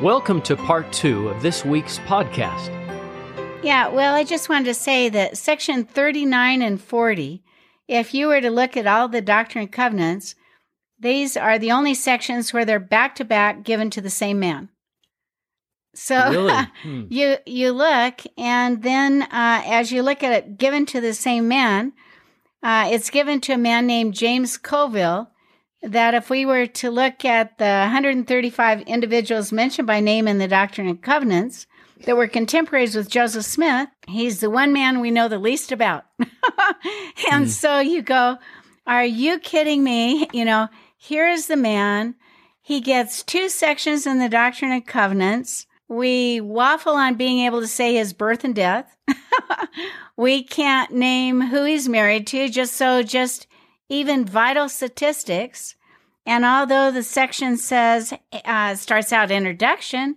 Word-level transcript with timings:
Welcome 0.00 0.40
to 0.42 0.56
part 0.56 0.90
two 0.94 1.28
of 1.28 1.42
this 1.42 1.62
week's 1.62 1.98
podcast. 2.00 2.68
Yeah, 3.62 3.88
well, 3.88 4.14
I 4.14 4.24
just 4.24 4.48
wanted 4.48 4.64
to 4.64 4.74
say 4.74 5.10
that 5.10 5.36
section 5.36 5.84
39 5.84 6.62
and 6.62 6.80
40, 6.80 7.42
if 7.86 8.14
you 8.14 8.28
were 8.28 8.40
to 8.40 8.50
look 8.50 8.78
at 8.78 8.86
all 8.86 9.08
the 9.08 9.20
Doctrine 9.20 9.64
and 9.64 9.72
Covenants, 9.72 10.34
these 10.98 11.36
are 11.36 11.58
the 11.58 11.72
only 11.72 11.92
sections 11.92 12.50
where 12.50 12.64
they're 12.64 12.78
back 12.78 13.14
to 13.16 13.24
back 13.26 13.62
given 13.62 13.90
to 13.90 14.00
the 14.00 14.08
same 14.08 14.40
man. 14.40 14.70
So 15.94 16.30
Really? 16.30 16.54
Hmm. 16.82 17.02
you 17.10 17.36
you 17.44 17.72
look, 17.72 18.22
and 18.38 18.82
then 18.82 19.22
uh, 19.24 19.62
as 19.66 19.92
you 19.92 20.02
look 20.02 20.22
at 20.22 20.32
it, 20.32 20.56
given 20.56 20.86
to 20.86 21.00
the 21.02 21.12
same 21.12 21.46
man, 21.46 21.92
uh, 22.62 22.88
it's 22.90 23.10
given 23.10 23.40
to 23.42 23.52
a 23.52 23.58
man 23.58 23.86
named 23.86 24.14
James 24.14 24.56
Coville. 24.56 25.28
That 25.82 26.14
if 26.14 26.28
we 26.28 26.44
were 26.44 26.66
to 26.66 26.90
look 26.90 27.24
at 27.24 27.58
the 27.58 27.64
135 27.64 28.82
individuals 28.82 29.50
mentioned 29.50 29.86
by 29.86 30.00
name 30.00 30.28
in 30.28 30.38
the 30.38 30.48
Doctrine 30.48 30.86
and 30.86 31.00
Covenants 31.00 31.66
that 32.04 32.16
were 32.16 32.28
contemporaries 32.28 32.94
with 32.94 33.10
Joseph 33.10 33.44
Smith, 33.44 33.88
he's 34.06 34.40
the 34.40 34.50
one 34.50 34.72
man 34.72 35.00
we 35.00 35.10
know 35.10 35.28
the 35.28 35.38
least 35.38 35.72
about. 35.72 36.04
and 37.30 37.44
hmm. 37.44 37.46
so 37.46 37.80
you 37.80 38.02
go, 38.02 38.36
are 38.86 39.04
you 39.04 39.38
kidding 39.38 39.82
me? 39.82 40.28
You 40.32 40.44
know, 40.44 40.68
here 40.96 41.28
is 41.28 41.46
the 41.46 41.56
man. 41.56 42.14
He 42.60 42.80
gets 42.80 43.22
two 43.22 43.48
sections 43.48 44.06
in 44.06 44.18
the 44.18 44.28
Doctrine 44.28 44.72
and 44.72 44.86
Covenants. 44.86 45.66
We 45.88 46.40
waffle 46.40 46.94
on 46.94 47.16
being 47.16 47.40
able 47.40 47.60
to 47.60 47.66
say 47.66 47.94
his 47.94 48.12
birth 48.12 48.44
and 48.44 48.54
death. 48.54 48.96
we 50.16 50.42
can't 50.42 50.92
name 50.92 51.40
who 51.40 51.64
he's 51.64 51.88
married 51.88 52.26
to, 52.28 52.48
just 52.48 52.74
so 52.74 53.02
just 53.02 53.46
even 53.90 54.24
vital 54.24 54.68
statistics. 54.70 55.74
And 56.24 56.44
although 56.44 56.90
the 56.90 57.02
section 57.02 57.58
says, 57.58 58.14
uh, 58.44 58.74
starts 58.76 59.12
out 59.12 59.30
introduction, 59.30 60.16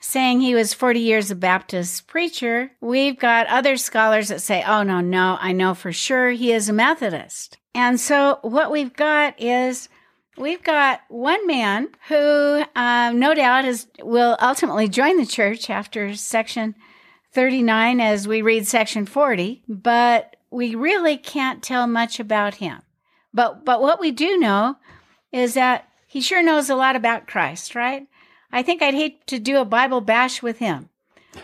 saying 0.00 0.40
he 0.40 0.54
was 0.54 0.72
40 0.72 1.00
years 1.00 1.30
a 1.30 1.34
Baptist 1.34 2.06
preacher, 2.06 2.70
we've 2.80 3.18
got 3.18 3.48
other 3.48 3.76
scholars 3.76 4.28
that 4.28 4.40
say, 4.40 4.62
oh, 4.66 4.82
no, 4.82 5.00
no, 5.00 5.36
I 5.40 5.52
know 5.52 5.74
for 5.74 5.92
sure 5.92 6.30
he 6.30 6.52
is 6.52 6.68
a 6.68 6.72
Methodist. 6.72 7.58
And 7.74 8.00
so 8.00 8.38
what 8.42 8.70
we've 8.70 8.94
got 8.94 9.40
is 9.40 9.88
we've 10.36 10.62
got 10.62 11.00
one 11.08 11.44
man 11.46 11.88
who 12.08 12.64
um, 12.76 13.18
no 13.18 13.34
doubt 13.34 13.64
is 13.64 13.88
will 14.02 14.36
ultimately 14.40 14.88
join 14.88 15.16
the 15.16 15.26
church 15.26 15.68
after 15.68 16.14
section 16.14 16.74
39 17.32 18.00
as 18.00 18.26
we 18.26 18.42
read 18.42 18.66
section 18.66 19.06
40, 19.06 19.62
but 19.68 20.36
we 20.50 20.74
really 20.74 21.16
can't 21.16 21.62
tell 21.62 21.86
much 21.86 22.18
about 22.20 22.54
him. 22.54 22.80
But 23.32 23.64
but 23.64 23.80
what 23.80 24.00
we 24.00 24.10
do 24.10 24.38
know 24.38 24.76
is 25.32 25.54
that 25.54 25.88
he 26.06 26.20
sure 26.20 26.42
knows 26.42 26.70
a 26.70 26.74
lot 26.74 26.96
about 26.96 27.26
Christ, 27.26 27.74
right? 27.74 28.06
I 28.50 28.62
think 28.62 28.82
I'd 28.82 28.94
hate 28.94 29.26
to 29.26 29.38
do 29.38 29.58
a 29.58 29.64
Bible 29.64 30.00
bash 30.00 30.42
with 30.42 30.58
him. 30.58 30.88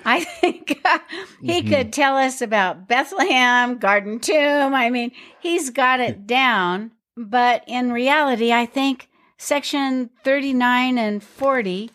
I 0.05 0.25
think 0.25 0.81
he 1.43 1.62
could 1.62 1.93
tell 1.93 2.17
us 2.17 2.41
about 2.41 2.89
Bethlehem, 2.89 3.79
Garden 3.79 4.19
Tomb. 4.19 4.75
I 4.75 4.89
mean, 4.91 5.12
he's 5.41 5.71
got 5.71 6.01
it 6.01 6.27
down. 6.27 6.93
But 7.17 7.65
in 7.67 7.93
reality, 7.93 8.53
I 8.53 8.67
think 8.67 9.09
section 9.37 10.11
39 10.25 10.99
and 10.99 11.23
40 11.23 11.91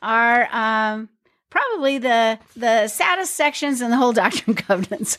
are 0.00 0.48
um, 0.52 1.08
probably 1.50 1.98
the 1.98 2.38
the 2.56 2.88
saddest 2.88 3.34
sections 3.34 3.82
in 3.82 3.90
the 3.90 3.96
whole 3.96 4.12
Doctrine 4.14 4.56
and 4.56 4.56
Covenants 4.56 5.18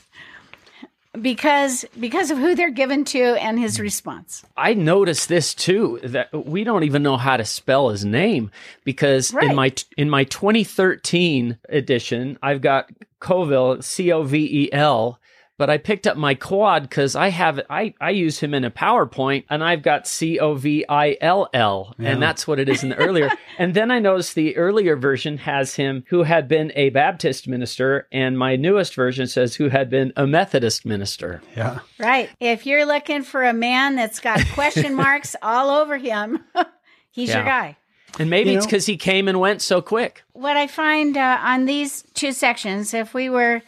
because 1.22 1.86
because 2.00 2.32
of 2.32 2.38
who 2.38 2.56
they're 2.56 2.72
given 2.72 3.06
to 3.06 3.22
and 3.42 3.60
his 3.60 3.80
response. 3.80 4.44
I 4.58 4.74
noticed 4.74 5.30
this 5.30 5.54
too 5.54 6.00
that 6.04 6.34
we 6.48 6.64
don't 6.64 6.84
even 6.84 7.04
know 7.04 7.18
how 7.18 7.38
to 7.38 7.46
spell 7.46 7.90
his 7.90 8.04
name 8.04 8.50
because 8.84 9.34
Right. 9.34 9.50
in 9.50 9.56
my 9.56 9.74
in 9.98 10.10
my 10.10 10.24
2013 10.26 11.58
edition 11.70 12.38
I've 12.42 12.62
got 12.62 12.90
Coville 13.20 13.82
C 13.84 14.12
O 14.12 14.24
V 14.24 14.38
E 14.66 14.74
L 14.74 15.20
but 15.64 15.70
I 15.70 15.78
picked 15.78 16.08
up 16.08 16.18
my 16.18 16.36
quad 16.36 16.82
because 16.84 17.16
I 17.16 17.30
have 17.30 17.62
I 17.70 17.94
I 18.02 18.10
use 18.10 18.38
him 18.38 18.54
in 18.54 18.66
a 18.66 18.70
PowerPoint 18.70 19.46
and 19.50 19.64
I've 19.64 19.82
got 19.82 20.06
C 20.10 20.38
O 20.38 20.56
V 20.56 20.84
I 20.90 21.16
L 21.22 21.48
L 21.54 21.96
Yeah. 21.98 22.10
and 22.10 22.22
that's 22.22 22.46
what 22.46 22.60
it 22.60 22.68
is 22.68 22.84
in 22.84 22.90
the 22.90 22.98
earlier 22.98 23.32
and 23.58 23.74
then 23.74 23.90
I 23.90 24.00
noticed 24.00 24.36
the 24.36 24.58
earlier 24.58 24.98
version 24.98 25.38
has 25.38 25.76
him 25.76 26.04
who 26.10 26.24
had 26.24 26.50
been 26.50 26.74
a 26.76 26.90
Baptist 26.90 27.48
minister 27.48 28.10
and 28.12 28.38
my 28.38 28.58
newest 28.58 28.94
version 28.94 29.26
says 29.26 29.56
who 29.56 29.70
had 29.70 29.90
been 29.90 30.12
a 30.18 30.28
Methodist 30.28 30.86
minister. 30.86 31.42
Yeah. 31.56 31.80
Right. 31.98 32.30
If 32.42 32.66
you're 32.66 32.86
looking 32.86 33.24
for 33.24 33.46
a 33.46 33.54
man 33.54 33.96
that's 33.96 34.20
got 34.20 34.46
question 34.54 34.96
marks 34.96 35.34
all 35.42 35.70
over 35.70 35.98
him, 35.98 36.44
he's 37.12 37.34
your 37.34 37.46
guy. 37.46 37.78
And 38.20 38.30
maybe 38.30 38.52
You 38.52 38.58
it's 38.58 38.66
because 38.66 38.86
he 38.86 38.98
came 38.98 39.30
and 39.30 39.40
went 39.40 39.62
so 39.62 39.82
quick. 39.82 40.24
What 40.34 40.58
I 40.58 40.68
find 40.68 41.16
uh, 41.16 41.40
on 41.42 41.64
these 41.64 42.04
two 42.16 42.34
sections, 42.34 42.94
if 42.94 43.14
we 43.14 43.30
were, 43.30 43.62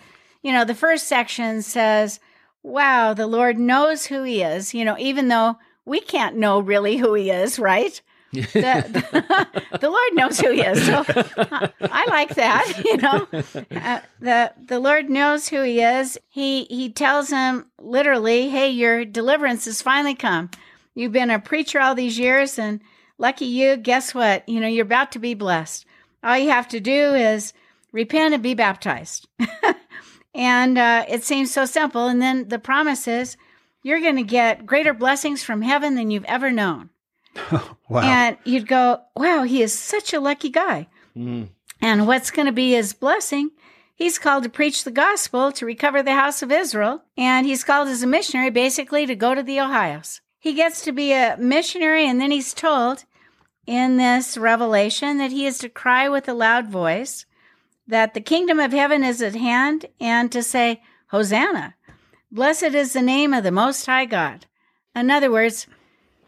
you 0.45 0.51
know, 0.51 0.63
the 0.63 0.75
first 0.75 1.07
section 1.07 1.63
says, 1.63 2.19
wow, 2.61 3.15
the 3.15 3.25
Lord 3.25 3.57
knows 3.57 4.05
who 4.05 4.21
he 4.21 4.43
is, 4.43 4.75
you 4.75 4.85
know, 4.85 4.95
even 4.99 5.27
though 5.27 5.57
we 5.85 5.99
can't 5.99 6.35
know 6.35 6.59
really 6.59 6.97
who 6.97 7.15
he 7.15 7.31
is, 7.31 7.57
right? 7.57 7.99
the, 8.31 8.43
the, 8.53 9.47
the 9.81 9.89
Lord 9.89 10.13
knows 10.13 10.39
who 10.39 10.51
he 10.51 10.61
is. 10.61 10.85
So 10.85 11.03
I 11.81 12.05
like 12.09 12.35
that, 12.35 12.79
you 12.85 12.97
know. 12.97 13.27
Uh, 13.75 14.01
the 14.19 14.53
the 14.63 14.79
Lord 14.79 15.09
knows 15.09 15.47
who 15.47 15.63
he 15.63 15.81
is. 15.81 16.19
He 16.27 16.65
he 16.65 16.91
tells 16.91 17.31
him 17.31 17.65
literally, 17.79 18.49
"Hey, 18.49 18.69
your 18.69 19.03
deliverance 19.03 19.65
has 19.65 19.81
finally 19.81 20.13
come. 20.13 20.51
You've 20.93 21.11
been 21.11 21.31
a 21.31 21.39
preacher 21.39 21.79
all 21.79 21.95
these 21.95 22.19
years 22.19 22.59
and 22.59 22.81
lucky 23.17 23.45
you, 23.45 23.77
guess 23.77 24.13
what? 24.13 24.47
You 24.47 24.59
know, 24.59 24.67
you're 24.67 24.85
about 24.85 25.13
to 25.13 25.19
be 25.19 25.33
blessed. 25.33 25.87
All 26.23 26.37
you 26.37 26.49
have 26.49 26.67
to 26.67 26.79
do 26.79 27.15
is 27.15 27.51
repent 27.91 28.35
and 28.35 28.43
be 28.43 28.53
baptized." 28.53 29.27
And 30.35 30.77
uh, 30.77 31.05
it 31.07 31.23
seems 31.23 31.51
so 31.51 31.65
simple. 31.65 32.07
And 32.07 32.21
then 32.21 32.49
the 32.49 32.59
promise 32.59 33.07
is 33.07 33.37
you're 33.81 34.01
going 34.01 34.17
to 34.17 34.23
get 34.23 34.65
greater 34.65 34.93
blessings 34.93 35.43
from 35.43 35.61
heaven 35.61 35.95
than 35.95 36.11
you've 36.11 36.25
ever 36.25 36.51
known. 36.51 36.89
Wow. 37.87 38.01
And 38.01 38.37
you'd 38.45 38.67
go, 38.67 39.01
wow, 39.15 39.43
he 39.43 39.61
is 39.61 39.77
such 39.77 40.11
a 40.11 40.19
lucky 40.19 40.49
guy. 40.49 40.87
Mm. 41.15 41.49
And 41.79 42.07
what's 42.07 42.31
going 42.31 42.47
to 42.47 42.51
be 42.51 42.71
his 42.71 42.93
blessing? 42.93 43.51
He's 43.93 44.17
called 44.17 44.41
to 44.41 44.49
preach 44.49 44.83
the 44.83 44.89
gospel 44.89 45.51
to 45.51 45.67
recover 45.67 46.01
the 46.01 46.15
house 46.15 46.41
of 46.41 46.51
Israel. 46.51 47.03
And 47.15 47.45
he's 47.45 47.63
called 47.63 47.87
as 47.87 48.01
a 48.01 48.07
missionary 48.07 48.49
basically 48.49 49.05
to 49.05 49.15
go 49.15 49.35
to 49.35 49.43
the 49.43 49.59
Ohio's. 49.59 50.19
He 50.39 50.53
gets 50.53 50.81
to 50.81 50.91
be 50.91 51.13
a 51.13 51.37
missionary, 51.37 52.09
and 52.09 52.19
then 52.19 52.31
he's 52.31 52.55
told 52.55 53.05
in 53.67 53.97
this 53.97 54.35
revelation 54.35 55.19
that 55.19 55.31
he 55.31 55.45
is 55.45 55.59
to 55.59 55.69
cry 55.69 56.09
with 56.09 56.27
a 56.27 56.33
loud 56.33 56.67
voice 56.67 57.27
that 57.87 58.13
the 58.13 58.21
kingdom 58.21 58.59
of 58.59 58.71
heaven 58.71 59.03
is 59.03 59.21
at 59.21 59.35
hand 59.35 59.85
and 59.99 60.31
to 60.31 60.41
say, 60.41 60.81
Hosanna, 61.07 61.75
blessed 62.31 62.73
is 62.75 62.93
the 62.93 63.01
name 63.01 63.33
of 63.33 63.43
the 63.43 63.51
Most 63.51 63.85
High 63.85 64.05
God. 64.05 64.45
In 64.95 65.11
other 65.11 65.31
words, 65.31 65.67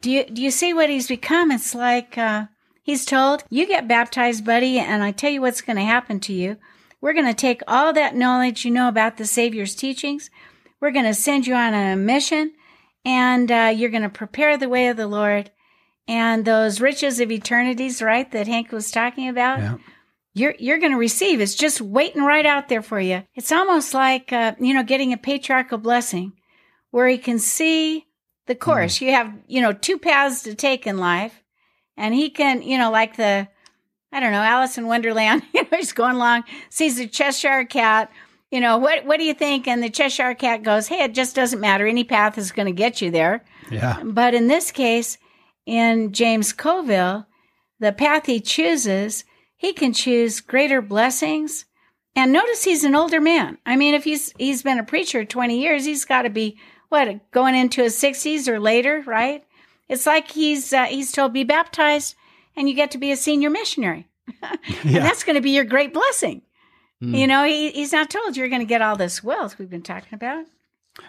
do 0.02 0.12
you, 0.12 0.26
do 0.26 0.42
you 0.42 0.52
see 0.52 0.74
what 0.74 0.90
he's 0.90 1.08
become? 1.08 1.52
It's 1.52 1.74
like 1.74 2.18
uh, 2.18 2.46
he's 2.84 3.06
told, 3.06 3.44
You 3.50 3.66
get 3.66 3.88
baptized, 3.88 4.46
buddy, 4.46 4.78
and 4.78 5.04
I 5.04 5.12
tell 5.12 5.32
you 5.32 5.42
what's 5.42 5.62
going 5.62 5.78
to 5.78 5.84
happen 5.84 6.20
to 6.22 6.34
you. 6.34 6.58
We're 7.02 7.14
going 7.14 7.26
to 7.26 7.34
take 7.34 7.62
all 7.68 7.94
that 7.94 8.16
knowledge 8.16 8.66
you 8.66 8.72
know 8.72 8.88
about 8.88 9.18
the 9.18 9.26
Savior's 9.26 9.76
teachings, 9.76 10.30
we're 10.80 10.92
going 10.92 11.06
to 11.06 11.14
send 11.14 11.48
you 11.48 11.56
on 11.56 11.74
a 11.74 11.96
mission, 11.96 12.54
and 13.04 13.52
uh, 13.52 13.74
you're 13.76 13.90
going 13.90 14.04
to 14.04 14.10
prepare 14.10 14.58
the 14.58 14.70
way 14.70 14.90
of 14.90 14.98
the 14.98 15.08
Lord. 15.08 15.52
And 16.08 16.46
those 16.46 16.80
riches 16.80 17.20
of 17.20 17.32
eternities, 17.32 18.02
right, 18.02 18.32
that 18.32 18.48
Hank 18.48 18.72
was 18.72 18.92
talking 18.92 19.28
about, 19.28 19.60
Yeah. 19.60 19.78
You're 20.38 20.56
you're 20.60 20.80
going 20.80 20.92
to 20.92 20.98
receive. 20.98 21.42
It's 21.42 21.56
just 21.56 21.82
waiting 21.82 22.24
right 22.24 22.46
out 22.46 22.70
there 22.70 22.82
for 22.82 23.00
you. 23.00 23.24
It's 23.36 23.52
almost 23.52 23.94
like 23.94 24.32
uh, 24.32 24.54
you 24.60 24.74
know 24.74 24.84
getting 24.84 25.14
a 25.14 25.18
patriarchal 25.18 25.78
blessing, 25.78 26.34
where 26.92 27.08
he 27.08 27.18
can 27.18 27.40
see 27.40 28.06
the 28.46 28.56
course. 28.56 29.02
You 29.02 29.12
have 29.12 29.34
you 29.48 29.62
know 29.62 29.74
two 29.74 29.98
paths 29.98 30.44
to 30.44 30.56
take 30.56 30.88
in 30.88 30.98
life, 30.98 31.44
and 31.96 32.14
he 32.14 32.30
can 32.30 32.62
you 32.62 32.78
know 32.78 32.92
like 32.92 33.18
the 33.18 33.48
I 34.12 34.20
don't 34.20 34.32
know 34.32 34.42
Alice 34.42 34.78
in 34.78 34.88
Wonderland. 34.88 35.44
You 35.54 35.64
know 35.64 35.78
he's 35.78 35.94
going 35.94 36.16
along, 36.16 36.44
sees 36.70 36.98
the 36.98 37.08
Cheshire 37.08 37.66
cat. 37.66 38.12
You 38.52 38.62
know 38.62 38.78
what 38.78 39.06
what 39.06 39.18
do 39.18 39.26
you 39.26 39.34
think? 39.34 39.68
And 39.68 39.82
the 39.82 39.90
Cheshire 39.90 40.36
cat 40.36 40.64
goes, 40.64 40.88
"Hey, 40.88 41.04
it 41.04 41.14
just 41.14 41.36
doesn't 41.36 41.60
matter. 41.60 41.88
Any 41.88 42.04
path 42.04 42.38
is 42.38 42.52
going 42.52 42.68
to 42.68 42.72
get 42.72 43.02
you 43.02 43.12
there." 43.12 43.44
Yeah. 43.72 44.02
But 44.04 44.34
in 44.34 44.48
this 44.48 44.72
case, 44.72 45.18
in 45.66 46.14
James 46.14 46.54
Coville, 46.54 47.26
the 47.80 47.92
path 47.92 48.26
he 48.26 48.40
chooses, 48.40 49.26
he 49.58 49.74
can 49.74 49.92
choose 49.94 50.40
greater 50.40 50.82
blessings. 50.82 51.66
And 52.16 52.32
notice 52.32 52.64
he's 52.64 52.84
an 52.84 52.96
older 52.96 53.20
man. 53.22 53.58
I 53.66 53.76
mean, 53.76 53.94
if 53.94 54.04
he's 54.04 54.34
he's 54.38 54.64
been 54.64 54.80
a 54.80 54.84
preacher 54.84 55.24
20 55.26 55.60
years, 55.62 55.86
he's 55.86 56.06
got 56.06 56.22
to 56.24 56.30
be 56.30 56.58
what 56.90 57.32
going 57.32 57.54
into 57.56 57.84
his 57.84 57.96
60s 57.98 58.48
or 58.48 58.60
later, 58.60 59.04
right? 59.06 59.44
It's 59.90 60.06
like 60.06 60.32
he's 60.32 60.74
uh, 60.74 60.86
he's 60.86 61.12
told 61.12 61.34
be 61.34 61.44
baptized 61.44 62.16
and 62.56 62.68
you 62.70 62.76
get 62.76 62.92
to 62.92 62.98
be 62.98 63.12
a 63.12 63.16
senior 63.18 63.50
missionary. 63.50 64.08
and 64.42 64.60
Yeah. 64.84 65.02
that's 65.04 65.24
going 65.24 65.36
to 65.36 65.42
be 65.42 65.52
your 65.52 65.66
great 65.66 65.94
blessing. 65.94 66.42
You 67.00 67.28
know, 67.28 67.44
he, 67.44 67.70
he's 67.70 67.92
not 67.94 68.10
told 68.10 68.36
you're 68.36 68.48
going 68.50 68.62
to 68.62 68.66
get 68.66 68.82
all 68.82 68.96
this 68.96 69.24
wealth 69.24 69.60
we've 69.60 69.70
been 69.70 69.84
talking 69.84 70.14
about. 70.16 70.46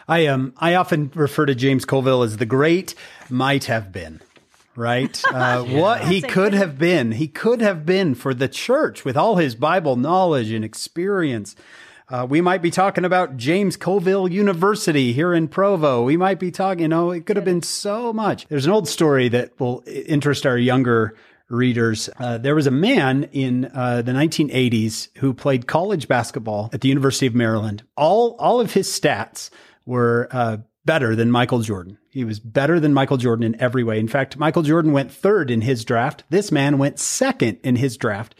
I 0.06 0.26
um 0.26 0.52
I 0.58 0.74
often 0.74 1.10
refer 1.14 1.46
to 1.46 1.54
James 1.54 1.86
Colville 1.86 2.22
as 2.22 2.36
the 2.36 2.44
great 2.44 2.94
might 3.30 3.64
have 3.64 3.90
been. 3.90 4.20
Right? 4.78 5.22
Uh, 5.38 5.62
what 5.62 6.04
he 6.04 6.20
could 6.20 6.52
have 6.52 6.78
been. 6.78 7.12
He 7.12 7.28
could 7.28 7.60
have 7.60 7.84
been 7.84 8.14
for 8.14 8.32
the 8.34 8.48
church 8.48 9.04
with 9.04 9.16
all 9.16 9.36
his 9.36 9.54
Bible 9.54 9.94
knowledge 9.94 10.50
and 10.50 10.64
experience. 10.64 11.54
Uh, 12.08 12.26
we 12.28 12.40
might 12.40 12.62
be 12.62 12.70
talking 12.70 13.04
about 13.04 13.36
James 13.36 13.76
Colville 13.76 14.28
University 14.28 15.12
here 15.12 15.34
in 15.34 15.46
Provo. 15.46 16.02
We 16.02 16.16
might 16.16 16.40
be 16.40 16.50
talking, 16.50 16.82
you 16.82 16.88
know, 16.88 17.10
it 17.10 17.26
could 17.26 17.36
have 17.36 17.44
been 17.44 17.62
so 17.62 18.12
much. 18.12 18.46
There's 18.48 18.66
an 18.66 18.72
old 18.72 18.88
story 18.88 19.28
that 19.28 19.58
will 19.60 19.84
interest 19.86 20.46
our 20.46 20.56
younger 20.56 21.14
readers. 21.48 22.08
Uh, 22.18 22.38
there 22.38 22.54
was 22.54 22.66
a 22.66 22.72
man 22.72 23.24
in 23.32 23.70
uh, 23.74 24.02
the 24.02 24.12
1980s 24.12 25.08
who 25.18 25.34
played 25.34 25.66
college 25.66 26.08
basketball 26.08 26.70
at 26.72 26.80
the 26.80 26.88
University 26.88 27.26
of 27.26 27.34
Maryland. 27.34 27.82
All 27.96 28.36
all 28.38 28.60
of 28.60 28.72
his 28.72 28.88
stats 28.88 29.50
were 29.84 30.28
uh, 30.30 30.58
better 30.84 31.14
than 31.14 31.30
Michael 31.30 31.60
Jordan. 31.60 31.98
He 32.18 32.24
was 32.24 32.40
better 32.40 32.80
than 32.80 32.92
Michael 32.92 33.16
Jordan 33.16 33.44
in 33.44 33.60
every 33.60 33.84
way. 33.84 34.00
In 34.00 34.08
fact, 34.08 34.36
Michael 34.36 34.62
Jordan 34.62 34.90
went 34.90 35.12
third 35.12 35.52
in 35.52 35.60
his 35.60 35.84
draft. 35.84 36.24
This 36.30 36.50
man 36.50 36.76
went 36.76 36.98
second 36.98 37.58
in 37.62 37.76
his 37.76 37.96
draft. 37.96 38.34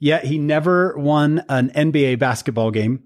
Yet 0.00 0.24
he 0.24 0.38
never 0.38 0.98
won 0.98 1.44
an 1.48 1.70
NBA 1.70 2.18
basketball 2.18 2.72
game 2.72 3.04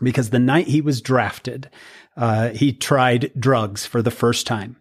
because 0.00 0.30
the 0.30 0.38
night 0.38 0.68
he 0.68 0.80
was 0.80 1.00
drafted, 1.00 1.68
uh, 2.16 2.50
he 2.50 2.72
tried 2.72 3.32
drugs 3.36 3.84
for 3.84 4.02
the 4.02 4.12
first 4.12 4.46
time, 4.46 4.76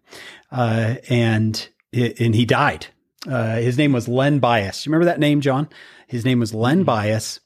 uh, 0.51 0.97
and 1.09 1.67
and 1.91 2.35
he 2.35 2.45
died. 2.45 2.85
Uh, 3.27 3.55
his 3.55 3.79
name 3.79 3.91
was 3.91 4.07
Len 4.07 4.37
Bias. 4.37 4.85
You 4.85 4.91
remember 4.91 5.05
that 5.05 5.19
name, 5.19 5.41
John? 5.41 5.67
His 6.05 6.23
name 6.25 6.39
was 6.39 6.53
Len 6.53 6.77
mm-hmm. 6.77 6.85
Bias. 6.85 7.39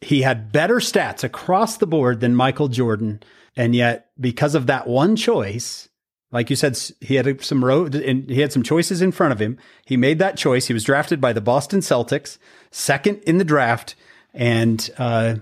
He 0.00 0.22
had 0.22 0.50
better 0.50 0.76
stats 0.76 1.22
across 1.22 1.76
the 1.76 1.86
board 1.86 2.20
than 2.20 2.34
Michael 2.34 2.68
Jordan 2.68 3.20
and 3.56 3.74
yet, 3.74 4.10
because 4.20 4.54
of 4.54 4.66
that 4.66 4.86
one 4.86 5.16
choice, 5.16 5.88
like 6.32 6.50
you 6.50 6.56
said, 6.56 6.78
he 7.00 7.14
had 7.14 7.42
some 7.42 7.64
road 7.64 7.94
and 7.94 8.28
he 8.28 8.40
had 8.40 8.52
some 8.52 8.62
choices 8.62 9.00
in 9.00 9.12
front 9.12 9.32
of 9.32 9.40
him. 9.40 9.58
He 9.84 9.96
made 9.96 10.18
that 10.18 10.36
choice. 10.36 10.66
He 10.66 10.74
was 10.74 10.84
drafted 10.84 11.20
by 11.20 11.32
the 11.32 11.40
Boston 11.40 11.80
Celtics, 11.80 12.38
second 12.70 13.22
in 13.22 13.38
the 13.38 13.44
draft, 13.44 13.94
and 14.34 14.90
uh, 14.98 15.36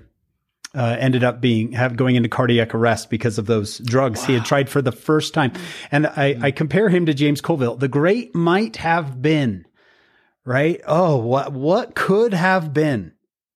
uh, 0.75 0.97
ended 0.99 1.25
up 1.25 1.41
being 1.41 1.73
have 1.73 1.97
going 1.97 2.17
into 2.17 2.29
cardiac 2.29 2.75
arrest 2.75 3.09
because 3.09 3.39
of 3.39 3.47
those 3.47 3.79
drugs 3.79 4.21
wow. 4.21 4.27
he 4.27 4.35
had 4.35 4.45
tried 4.45 4.69
for 4.69 4.83
the 4.83 4.93
first 4.93 5.33
time. 5.33 5.53
And 5.91 6.07
I, 6.07 6.37
I 6.41 6.51
compare 6.51 6.89
him 6.89 7.07
to 7.07 7.15
James 7.15 7.41
Colville. 7.41 7.77
The 7.77 7.89
great 7.89 8.35
might 8.35 8.77
have 8.77 9.23
been, 9.23 9.67
right? 10.45 10.81
Oh, 10.87 11.17
what 11.17 11.53
what 11.53 11.95
could 11.95 12.35
have 12.35 12.75
been, 12.75 13.13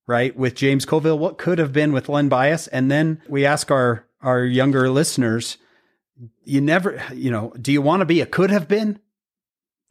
right? 0.07 0.37
With 0.37 0.55
James 0.55 0.87
Colville, 0.87 1.19
what 1.19 1.39
could 1.39 1.59
have 1.59 1.73
been 1.73 1.93
with 1.93 2.09
Len 2.09 2.29
Bias, 2.29 2.69
and 2.69 2.91
then 2.91 3.21
we 3.29 3.45
ask 3.45 3.71
our 3.71 4.07
our 4.23 4.45
younger 4.45 4.89
listeners, 4.91 5.59
you 6.45 6.61
never, 6.61 7.03
you 7.13 7.31
know, 7.31 7.53
do 7.61 7.73
you 7.73 7.83
want 7.83 8.01
to 8.01 8.07
be 8.07 8.21
a 8.21 8.27
could 8.27 8.51
have 8.51 8.69
been? 8.69 8.99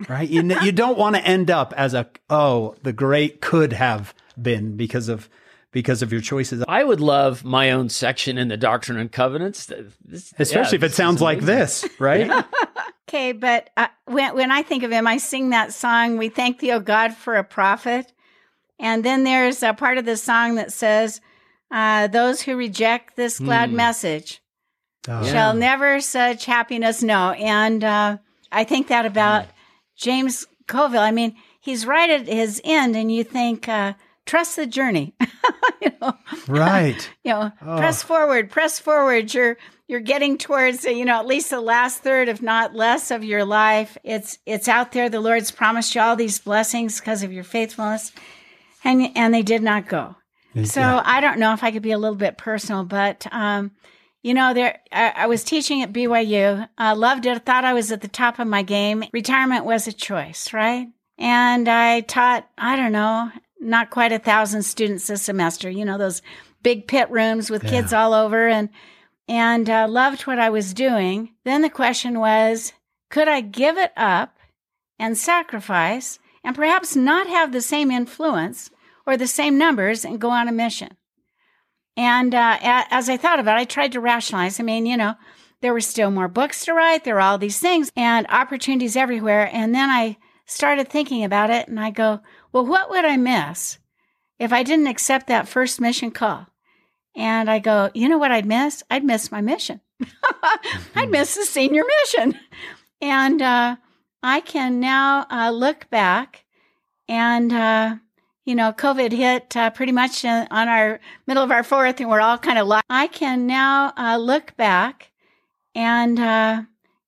Right? 0.07 0.29
You, 0.29 0.43
you 0.61 0.71
don't 0.71 0.97
want 0.97 1.15
to 1.15 1.25
end 1.25 1.49
up 1.49 1.73
as 1.75 1.93
a, 1.93 2.07
oh, 2.29 2.75
the 2.83 2.93
great 2.93 3.41
could 3.41 3.73
have 3.73 4.13
been 4.39 4.77
because 4.77 5.09
of, 5.09 5.29
because 5.71 6.01
of 6.01 6.11
your 6.11 6.21
choices. 6.21 6.63
I 6.67 6.83
would 6.83 6.99
love 6.99 7.43
my 7.43 7.71
own 7.71 7.89
section 7.89 8.37
in 8.37 8.47
the 8.47 8.57
Doctrine 8.57 8.97
and 8.97 9.11
Covenants, 9.11 9.65
this, 9.65 10.33
especially 10.37 10.77
yeah, 10.79 10.85
if 10.85 10.91
it 10.91 10.93
sounds 10.93 11.21
like 11.21 11.39
this, 11.39 11.87
right? 11.99 12.27
Yeah. 12.27 12.43
okay, 13.09 13.31
but 13.31 13.69
uh, 13.75 13.87
when 14.05 14.35
when 14.35 14.51
I 14.51 14.63
think 14.63 14.83
of 14.83 14.91
him, 14.91 15.07
I 15.07 15.17
sing 15.17 15.49
that 15.49 15.73
song. 15.73 16.17
We 16.17 16.29
thank 16.29 16.59
thee, 16.59 16.71
O 16.71 16.79
God, 16.79 17.13
for 17.13 17.35
a 17.35 17.43
prophet, 17.43 18.11
and 18.79 19.03
then 19.03 19.23
there's 19.23 19.61
a 19.61 19.73
part 19.73 19.97
of 19.97 20.05
the 20.05 20.17
song 20.17 20.55
that 20.55 20.71
says, 20.71 21.21
uh, 21.69 22.07
those 22.07 22.41
who 22.41 22.55
reject 22.55 23.15
this 23.15 23.39
glad 23.39 23.69
mm. 23.69 23.73
message 23.73 24.41
oh. 25.07 25.23
shall 25.23 25.53
never 25.53 25.99
such 25.99 26.45
happiness 26.45 27.03
know. 27.03 27.31
And 27.31 27.83
uh, 27.83 28.17
I 28.51 28.63
think 28.63 28.87
that 28.87 29.05
about 29.05 29.45
mm. 29.45 29.49
James 29.95 30.47
Colville. 30.67 31.01
I 31.01 31.11
mean, 31.11 31.35
he's 31.59 31.85
right 31.85 32.09
at 32.09 32.27
his 32.27 32.61
end, 32.63 32.95
and 32.95 33.11
you 33.11 33.23
think, 33.23 33.67
uh, 33.67 33.93
trust 34.25 34.55
the 34.55 34.67
journey. 34.67 35.15
you 35.81 35.91
know? 36.01 36.13
Right. 36.47 37.09
you 37.23 37.31
know, 37.31 37.51
oh. 37.61 37.77
press 37.77 38.03
forward, 38.03 38.51
press 38.51 38.79
forward. 38.79 39.33
You're 39.33 39.57
you're 39.87 40.01
getting 40.01 40.37
towards 40.37 40.83
you 40.83 41.05
know 41.05 41.19
at 41.19 41.25
least 41.25 41.49
the 41.49 41.61
last 41.61 42.03
third, 42.03 42.29
if 42.29 42.41
not 42.41 42.75
less, 42.75 43.09
of 43.09 43.23
your 43.23 43.45
life. 43.45 43.97
It's 44.03 44.37
it's 44.45 44.67
out 44.67 44.91
there. 44.91 45.09
The 45.09 45.21
Lord's 45.21 45.51
promised 45.51 45.95
you 45.95 46.01
all 46.01 46.15
these 46.15 46.39
blessings 46.39 46.99
because 46.99 47.23
of 47.23 47.31
your 47.31 47.43
faithfulness, 47.43 48.11
and 48.83 49.11
and 49.15 49.33
they 49.33 49.43
did 49.43 49.63
not 49.63 49.87
go. 49.87 50.15
So 50.63 50.79
yeah. 50.79 51.03
I 51.05 51.21
don't 51.21 51.39
know 51.39 51.53
if 51.53 51.63
I 51.63 51.71
could 51.71 51.83
be 51.83 51.91
a 51.91 51.99
little 51.99 52.15
bit 52.15 52.37
personal, 52.37 52.83
but 52.83 53.27
um, 53.31 53.71
you 54.27 54.33
know, 54.33 54.53
there 54.53 54.79
I, 54.91 55.13
I, 55.15 55.27
was 55.27 55.45
teaching 55.45 55.81
at 55.81 55.93
BYU. 55.93 56.67
Uh, 56.77 56.95
loved 56.97 57.25
it. 57.25 57.45
Thought 57.45 57.63
I 57.63 57.73
was 57.73 57.93
at 57.93 58.01
the 58.01 58.09
top 58.09 58.39
of 58.39 58.47
my 58.47 58.61
game. 58.61 59.05
Retirement 59.13 59.63
was 59.63 59.87
a 59.87 59.93
choice, 59.93 60.51
right? 60.51 60.87
And 61.17 61.69
I 61.69 62.01
taught. 62.01 62.45
I 62.57 62.75
don't 62.75 62.91
know, 62.91 63.31
not 63.61 63.89
quite 63.89 64.11
a 64.11 64.19
thousand 64.19 64.63
students 64.63 65.07
this 65.07 65.21
semester. 65.21 65.69
You 65.69 65.85
know, 65.85 65.97
those 65.97 66.21
big 66.61 66.87
pit 66.87 67.09
rooms 67.09 67.49
with 67.49 67.63
yeah. 67.63 67.69
kids 67.69 67.93
all 67.93 68.13
over, 68.13 68.49
and 68.49 68.67
and 69.29 69.69
uh, 69.69 69.87
loved 69.87 70.23
what 70.23 70.39
I 70.39 70.49
was 70.49 70.73
doing. 70.73 71.33
Then 71.45 71.61
the 71.61 71.69
question 71.69 72.19
was, 72.19 72.73
could 73.09 73.29
I 73.29 73.39
give 73.39 73.77
it 73.77 73.93
up 73.95 74.37
and 74.99 75.17
sacrifice, 75.17 76.19
and 76.43 76.53
perhaps 76.53 76.97
not 76.97 77.27
have 77.27 77.53
the 77.53 77.61
same 77.61 77.91
influence? 77.91 78.71
or 79.07 79.17
the 79.17 79.25
same 79.25 79.57
numbers 79.57 80.05
and 80.05 80.19
go 80.19 80.29
on 80.29 80.47
a 80.47 80.51
mission. 80.51 80.89
And 81.97 82.35
uh, 82.35 82.57
as 82.61 83.09
I 83.09 83.17
thought 83.17 83.39
about 83.39 83.57
it, 83.57 83.61
I 83.61 83.65
tried 83.65 83.91
to 83.93 83.99
rationalize. 83.99 84.59
I 84.59 84.63
mean, 84.63 84.85
you 84.85 84.95
know, 84.95 85.15
there 85.61 85.73
were 85.73 85.81
still 85.81 86.11
more 86.11 86.27
books 86.27 86.63
to 86.65 86.73
write, 86.73 87.03
there 87.03 87.15
were 87.15 87.21
all 87.21 87.39
these 87.39 87.59
things 87.59 87.91
and 87.95 88.27
opportunities 88.29 88.95
everywhere. 88.95 89.49
And 89.51 89.73
then 89.73 89.89
I 89.89 90.17
started 90.45 90.87
thinking 90.87 91.23
about 91.23 91.49
it 91.49 91.67
and 91.67 91.79
I 91.79 91.89
go, 91.89 92.21
well, 92.53 92.65
what 92.65 92.91
would 92.91 93.03
I 93.03 93.17
miss 93.17 93.79
if 94.39 94.53
I 94.53 94.61
didn't 94.61 94.87
accept 94.87 95.27
that 95.27 95.47
first 95.47 95.81
mission 95.81 96.11
call? 96.11 96.47
And 97.15 97.49
I 97.49 97.57
go, 97.57 97.89
you 97.95 98.07
know 98.07 98.19
what 98.19 98.31
I'd 98.31 98.45
miss? 98.45 98.83
I'd 98.91 99.03
miss 99.03 99.31
my 99.31 99.41
mission. 99.41 99.81
I'd 100.95 101.09
miss 101.09 101.33
the 101.33 101.45
senior 101.45 101.83
mission. 102.01 102.37
And 103.01 103.41
uh, 103.41 103.77
I 104.21 104.41
can 104.41 104.79
now 104.79 105.25
uh, 105.31 105.49
look 105.49 105.89
back 105.89 106.45
and 107.09 107.51
uh, 107.51 107.95
you 108.47 108.55
know, 108.55 108.71
COVID 108.71 109.11
hit 109.11 109.57
uh, 109.57 109.69
pretty 109.71 109.91
much 109.91 110.23
on 110.23 110.47
our 110.49 111.01
middle 111.27 111.43
of 111.43 111.51
our 111.51 111.63
fourth, 111.63 111.99
and 111.99 112.09
we're 112.09 112.21
all 112.21 112.37
kind 112.37 112.57
of 112.57 112.65
locked. 112.65 112.85
I 112.89 113.07
can 113.07 113.45
now 113.45 113.91
uh, 113.97 114.15
look 114.15 114.55
back, 114.55 115.11
and 115.75 116.17
uh, 116.17 116.61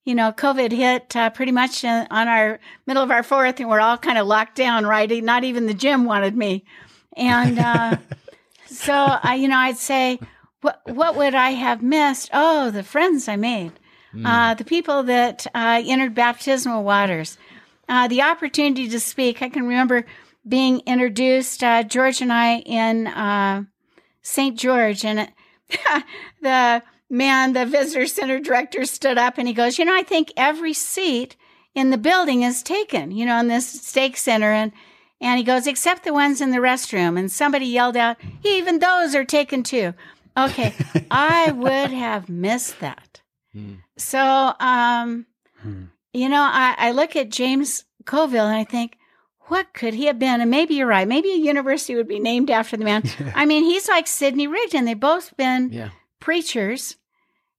you 0.04 0.14
know, 0.14 0.32
COVID 0.32 0.70
hit 0.70 1.16
uh, 1.16 1.30
pretty 1.30 1.50
much 1.50 1.82
on 1.82 2.06
our 2.10 2.60
middle 2.86 3.02
of 3.02 3.10
our 3.10 3.22
fourth, 3.22 3.58
and 3.58 3.70
we're 3.70 3.80
all 3.80 3.96
kind 3.96 4.18
of 4.18 4.26
locked 4.26 4.54
down. 4.54 4.84
Right? 4.84 5.10
Not 5.24 5.44
even 5.44 5.64
the 5.64 5.72
gym 5.72 6.04
wanted 6.04 6.36
me, 6.36 6.62
and 7.16 7.58
uh, 7.58 7.96
so 8.66 8.92
I, 8.92 9.36
you 9.36 9.48
know, 9.48 9.56
I'd 9.56 9.78
say, 9.78 10.20
what 10.60 10.82
what 10.84 11.16
would 11.16 11.34
I 11.34 11.52
have 11.52 11.82
missed? 11.82 12.28
Oh, 12.34 12.70
the 12.70 12.82
friends 12.82 13.28
I 13.28 13.36
made, 13.36 13.72
mm. 14.14 14.58
the 14.58 14.64
people 14.64 15.04
that 15.04 15.46
entered 15.54 16.14
baptismal 16.14 16.84
waters, 16.84 17.38
the 17.88 18.20
opportunity 18.20 18.90
to 18.90 19.00
speak. 19.00 19.40
I 19.40 19.48
can 19.48 19.66
remember 19.66 20.04
being 20.46 20.80
introduced, 20.86 21.62
uh, 21.62 21.82
George 21.82 22.20
and 22.20 22.32
I 22.32 22.58
in 22.60 23.06
uh, 23.06 23.64
St. 24.22 24.58
George, 24.58 25.04
and 25.04 25.30
the 26.42 26.82
man, 27.08 27.52
the 27.52 27.66
visitor 27.66 28.06
center 28.06 28.38
director, 28.38 28.84
stood 28.84 29.18
up 29.18 29.38
and 29.38 29.46
he 29.48 29.54
goes, 29.54 29.78
"You 29.78 29.84
know, 29.84 29.96
I 29.96 30.02
think 30.02 30.32
every 30.36 30.72
seat 30.72 31.36
in 31.74 31.90
the 31.90 31.98
building 31.98 32.42
is 32.42 32.62
taken. 32.62 33.10
You 33.10 33.26
know, 33.26 33.38
in 33.38 33.48
this 33.48 33.82
stake 33.82 34.16
center." 34.16 34.52
And 34.52 34.72
and 35.20 35.38
he 35.38 35.44
goes, 35.44 35.66
"Except 35.66 36.04
the 36.04 36.12
ones 36.12 36.40
in 36.40 36.50
the 36.50 36.58
restroom." 36.58 37.18
And 37.18 37.30
somebody 37.30 37.66
yelled 37.66 37.96
out, 37.96 38.16
"Even 38.44 38.78
those 38.78 39.14
are 39.14 39.24
taken 39.24 39.62
too." 39.62 39.94
Okay, 40.36 40.74
I 41.10 41.52
would 41.52 41.90
have 41.90 42.28
missed 42.28 42.80
that. 42.80 43.20
Hmm. 43.52 43.74
So, 43.96 44.54
um, 44.60 45.26
hmm. 45.60 45.84
you 46.12 46.28
know, 46.28 46.42
I, 46.42 46.74
I 46.78 46.92
look 46.92 47.16
at 47.16 47.30
James 47.30 47.84
Coville 48.04 48.46
and 48.46 48.56
I 48.56 48.64
think, 48.64 48.96
what 49.50 49.74
could 49.74 49.94
he 49.94 50.06
have 50.06 50.18
been? 50.18 50.40
And 50.40 50.50
maybe 50.50 50.74
you're 50.74 50.86
right. 50.86 51.06
Maybe 51.06 51.32
a 51.32 51.36
university 51.36 51.94
would 51.96 52.08
be 52.08 52.20
named 52.20 52.50
after 52.50 52.76
the 52.76 52.84
man. 52.84 53.02
Yeah. 53.20 53.32
I 53.34 53.44
mean, 53.44 53.64
he's 53.64 53.88
like 53.88 54.06
Sidney 54.06 54.46
Rigdon. 54.46 54.84
They've 54.84 54.98
both 54.98 55.36
been 55.36 55.72
yeah. 55.72 55.90
preachers 56.20 56.96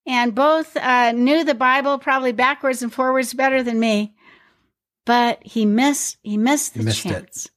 and 0.07 0.33
both 0.33 0.75
uh, 0.77 1.12
knew 1.12 1.43
the 1.43 1.53
Bible 1.53 2.00
probably 2.00 2.31
backwards 2.31 2.81
and 2.81 2.91
forwards 2.91 3.33
better 3.33 3.62
than 3.62 3.79
me. 3.79 4.15
But 5.05 5.39
he 5.43 5.65
missed 5.65 6.17
he 6.24 6.38
missed 6.38 6.74
the 6.74 6.79
he 6.79 6.86
missed 6.86 7.03
chance. 7.03 7.50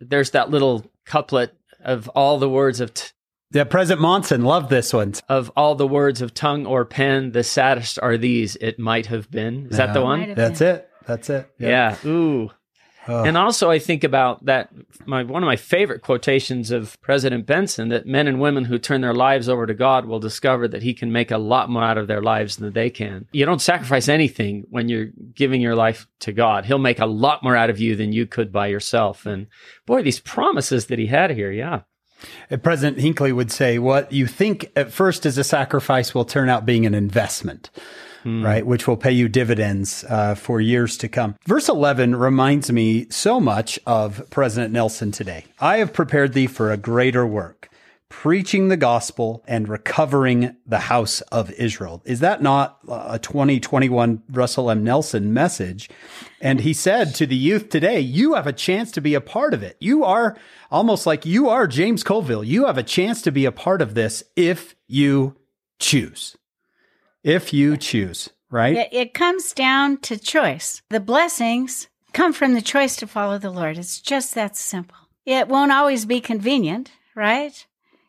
It. 0.00 0.10
There's 0.10 0.30
that 0.30 0.50
little 0.50 0.90
couplet 1.04 1.54
of 1.84 2.08
all 2.10 2.38
the 2.38 2.48
words 2.48 2.80
of 2.80 2.94
t- 2.94 3.10
yeah, 3.52 3.64
President 3.64 4.00
Monson 4.00 4.44
loved 4.44 4.70
this 4.70 4.94
one. 4.94 5.12
Of 5.28 5.52
all 5.54 5.74
the 5.74 5.86
words 5.86 6.22
of 6.22 6.32
tongue 6.32 6.64
or 6.64 6.86
pen, 6.86 7.32
the 7.32 7.44
saddest 7.44 7.98
are 8.00 8.16
these. 8.16 8.56
It 8.56 8.78
might 8.78 9.06
have 9.06 9.30
been. 9.30 9.66
Is 9.66 9.78
yeah. 9.78 9.86
that 9.86 9.92
the 9.92 10.02
one? 10.02 10.34
That's 10.34 10.60
been. 10.60 10.76
it. 10.76 10.88
That's 11.06 11.30
it. 11.30 11.50
Yeah. 11.58 11.96
yeah. 12.02 12.10
Ooh. 12.10 12.50
And 13.06 13.36
also, 13.36 13.70
I 13.70 13.78
think 13.78 14.04
about 14.04 14.44
that. 14.44 14.70
My 15.06 15.24
one 15.24 15.42
of 15.42 15.46
my 15.46 15.56
favorite 15.56 16.02
quotations 16.02 16.70
of 16.70 17.00
President 17.00 17.46
Benson 17.46 17.88
that 17.88 18.06
men 18.06 18.28
and 18.28 18.40
women 18.40 18.64
who 18.64 18.78
turn 18.78 19.00
their 19.00 19.14
lives 19.14 19.48
over 19.48 19.66
to 19.66 19.74
God 19.74 20.06
will 20.06 20.20
discover 20.20 20.68
that 20.68 20.82
He 20.82 20.94
can 20.94 21.10
make 21.10 21.30
a 21.30 21.38
lot 21.38 21.68
more 21.68 21.82
out 21.82 21.98
of 21.98 22.06
their 22.06 22.22
lives 22.22 22.56
than 22.56 22.72
they 22.72 22.90
can. 22.90 23.26
You 23.32 23.44
don't 23.44 23.60
sacrifice 23.60 24.08
anything 24.08 24.64
when 24.70 24.88
you're 24.88 25.10
giving 25.34 25.60
your 25.60 25.74
life 25.74 26.06
to 26.20 26.32
God. 26.32 26.64
He'll 26.64 26.78
make 26.78 27.00
a 27.00 27.06
lot 27.06 27.42
more 27.42 27.56
out 27.56 27.70
of 27.70 27.80
you 27.80 27.96
than 27.96 28.12
you 28.12 28.26
could 28.26 28.52
by 28.52 28.68
yourself. 28.68 29.26
And 29.26 29.48
boy, 29.86 30.02
these 30.02 30.20
promises 30.20 30.86
that 30.86 30.98
He 30.98 31.06
had 31.06 31.30
here, 31.30 31.50
yeah. 31.50 31.82
Uh, 32.50 32.56
President 32.56 33.00
Hinckley 33.00 33.32
would 33.32 33.50
say, 33.50 33.78
What 33.78 34.12
you 34.12 34.26
think 34.26 34.70
at 34.76 34.92
first 34.92 35.26
is 35.26 35.38
a 35.38 35.44
sacrifice 35.44 36.14
will 36.14 36.24
turn 36.24 36.48
out 36.48 36.66
being 36.66 36.86
an 36.86 36.94
investment. 36.94 37.70
Hmm. 38.22 38.44
Right, 38.44 38.64
which 38.64 38.86
will 38.86 38.96
pay 38.96 39.10
you 39.10 39.28
dividends 39.28 40.04
uh, 40.08 40.36
for 40.36 40.60
years 40.60 40.96
to 40.98 41.08
come. 41.08 41.34
Verse 41.46 41.68
11 41.68 42.14
reminds 42.14 42.70
me 42.70 43.08
so 43.10 43.40
much 43.40 43.80
of 43.84 44.28
President 44.30 44.72
Nelson 44.72 45.10
today. 45.10 45.44
I 45.58 45.78
have 45.78 45.92
prepared 45.92 46.32
thee 46.32 46.46
for 46.46 46.70
a 46.70 46.76
greater 46.76 47.26
work, 47.26 47.68
preaching 48.08 48.68
the 48.68 48.76
gospel 48.76 49.42
and 49.48 49.68
recovering 49.68 50.54
the 50.64 50.78
house 50.78 51.20
of 51.32 51.50
Israel. 51.52 52.00
Is 52.04 52.20
that 52.20 52.42
not 52.42 52.78
a 52.88 53.18
2021 53.18 54.22
Russell 54.30 54.70
M. 54.70 54.84
Nelson 54.84 55.34
message? 55.34 55.90
And 56.40 56.60
he 56.60 56.74
said 56.74 57.16
to 57.16 57.26
the 57.26 57.34
youth 57.36 57.70
today, 57.70 57.98
You 57.98 58.34
have 58.34 58.46
a 58.46 58.52
chance 58.52 58.92
to 58.92 59.00
be 59.00 59.14
a 59.14 59.20
part 59.20 59.52
of 59.52 59.64
it. 59.64 59.76
You 59.80 60.04
are 60.04 60.36
almost 60.70 61.06
like 61.06 61.26
you 61.26 61.48
are 61.48 61.66
James 61.66 62.04
Colville. 62.04 62.44
You 62.44 62.66
have 62.66 62.78
a 62.78 62.84
chance 62.84 63.20
to 63.22 63.32
be 63.32 63.46
a 63.46 63.52
part 63.52 63.82
of 63.82 63.94
this 63.94 64.22
if 64.36 64.76
you 64.86 65.34
choose. 65.80 66.36
If 67.24 67.52
you 67.52 67.76
choose, 67.76 68.30
right? 68.50 68.76
It, 68.76 68.88
it 68.92 69.14
comes 69.14 69.52
down 69.52 69.98
to 69.98 70.18
choice. 70.18 70.82
The 70.90 71.00
blessings 71.00 71.88
come 72.12 72.32
from 72.32 72.54
the 72.54 72.62
choice 72.62 72.96
to 72.96 73.06
follow 73.06 73.38
the 73.38 73.50
Lord. 73.50 73.78
It's 73.78 74.00
just 74.00 74.34
that 74.34 74.56
simple. 74.56 74.96
It 75.24 75.48
won't 75.48 75.72
always 75.72 76.04
be 76.04 76.20
convenient, 76.20 76.90
right? 77.14 77.66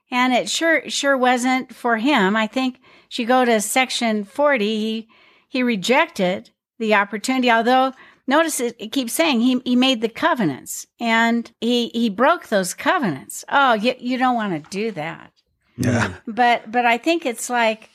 And 0.09 0.33
it 0.33 0.49
sure 0.49 0.89
sure 0.89 1.17
wasn't 1.17 1.73
for 1.73 1.97
him. 1.97 2.35
I 2.35 2.47
think 2.47 2.79
if 3.09 3.19
you 3.19 3.25
go 3.25 3.45
to 3.45 3.61
section 3.61 4.23
40, 4.23 4.65
he 4.65 5.07
he 5.47 5.61
rejected 5.61 6.49
the 6.79 6.95
opportunity, 6.95 7.51
although 7.51 7.93
notice 8.27 8.59
it, 8.59 8.75
it, 8.79 8.91
keeps 8.91 9.13
saying 9.13 9.41
he, 9.41 9.61
he 9.63 9.75
made 9.75 10.01
the 10.01 10.09
covenants 10.09 10.87
and 10.99 11.51
he, 11.61 11.89
he 11.89 12.09
broke 12.09 12.47
those 12.47 12.73
covenants. 12.73 13.43
Oh, 13.49 13.73
you, 13.73 13.95
you 13.99 14.17
don't 14.17 14.35
want 14.35 14.63
to 14.63 14.69
do 14.69 14.91
that. 14.91 15.31
Yeah. 15.77 16.15
But, 16.27 16.71
but 16.71 16.85
I 16.85 16.97
think 16.97 17.25
it's 17.25 17.49
like, 17.49 17.89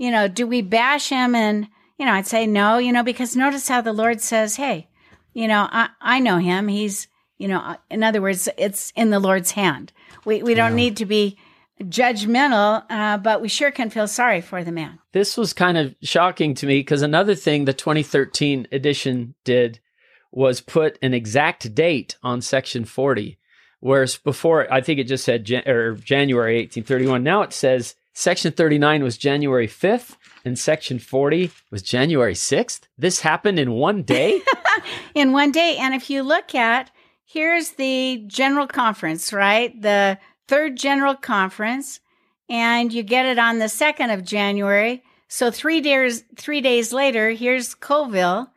you 0.00 0.10
know, 0.10 0.28
do 0.28 0.46
we 0.46 0.62
bash 0.62 1.10
him? 1.10 1.34
And, 1.34 1.68
you 1.98 2.06
know, 2.06 2.12
I'd 2.12 2.26
say 2.26 2.46
no, 2.46 2.78
you 2.78 2.90
know, 2.90 3.02
because 3.02 3.36
notice 3.36 3.68
how 3.68 3.82
the 3.82 3.92
Lord 3.92 4.22
says, 4.22 4.56
Hey, 4.56 4.88
you 5.34 5.46
know, 5.46 5.68
I, 5.70 5.90
I 6.00 6.20
know 6.20 6.38
him. 6.38 6.68
He's, 6.68 7.06
you 7.36 7.46
know, 7.46 7.58
uh, 7.58 7.76
in 7.90 8.02
other 8.02 8.22
words, 8.22 8.48
it's 8.56 8.94
in 8.96 9.10
the 9.10 9.20
Lord's 9.20 9.50
hand. 9.50 9.92
We, 10.24 10.42
we 10.42 10.54
don't 10.54 10.70
yeah. 10.70 10.76
need 10.76 10.96
to 10.96 11.04
be 11.04 11.36
judgmental, 11.82 12.82
uh, 12.88 13.18
but 13.18 13.42
we 13.42 13.48
sure 13.48 13.70
can 13.70 13.90
feel 13.90 14.08
sorry 14.08 14.40
for 14.40 14.64
the 14.64 14.72
man. 14.72 14.98
This 15.12 15.36
was 15.36 15.52
kind 15.52 15.76
of 15.76 15.94
shocking 16.02 16.54
to 16.54 16.66
me 16.66 16.80
because 16.80 17.02
another 17.02 17.34
thing 17.34 17.66
the 17.66 17.74
2013 17.74 18.68
edition 18.72 19.34
did 19.44 19.80
was 20.32 20.62
put 20.62 20.98
an 21.02 21.12
exact 21.12 21.74
date 21.74 22.16
on 22.22 22.40
section 22.40 22.86
40, 22.86 23.38
whereas 23.80 24.16
before 24.16 24.72
I 24.72 24.80
think 24.80 24.98
it 24.98 25.08
just 25.08 25.24
said 25.24 25.44
Jan- 25.44 25.68
or 25.68 25.94
January 25.96 26.56
1831. 26.56 27.22
Now 27.22 27.42
it 27.42 27.52
says 27.52 27.96
section 28.12 28.52
39 28.52 29.02
was 29.02 29.18
January 29.18 29.68
5th 29.68 30.16
and 30.44 30.58
section 30.58 30.98
40 30.98 31.50
was 31.70 31.82
January 31.82 32.34
6th. 32.34 32.80
This 32.96 33.20
happened 33.20 33.58
in 33.58 33.72
one 33.72 34.02
day? 34.02 34.40
in 35.14 35.32
one 35.32 35.52
day. 35.52 35.76
And 35.78 35.94
if 35.94 36.10
you 36.10 36.22
look 36.22 36.54
at, 36.54 36.90
here's 37.24 37.72
the 37.72 38.24
general 38.26 38.66
conference, 38.66 39.32
right? 39.32 39.80
The 39.80 40.18
third 40.48 40.76
general 40.76 41.14
conference, 41.14 42.00
and 42.48 42.92
you 42.92 43.02
get 43.02 43.26
it 43.26 43.38
on 43.38 43.58
the 43.58 43.66
2nd 43.66 44.12
of 44.12 44.24
January. 44.24 45.02
So 45.28 45.50
three 45.50 45.80
days, 45.80 46.24
three 46.36 46.60
days 46.60 46.92
later, 46.92 47.30
here's 47.30 47.74
Colville 47.74 48.50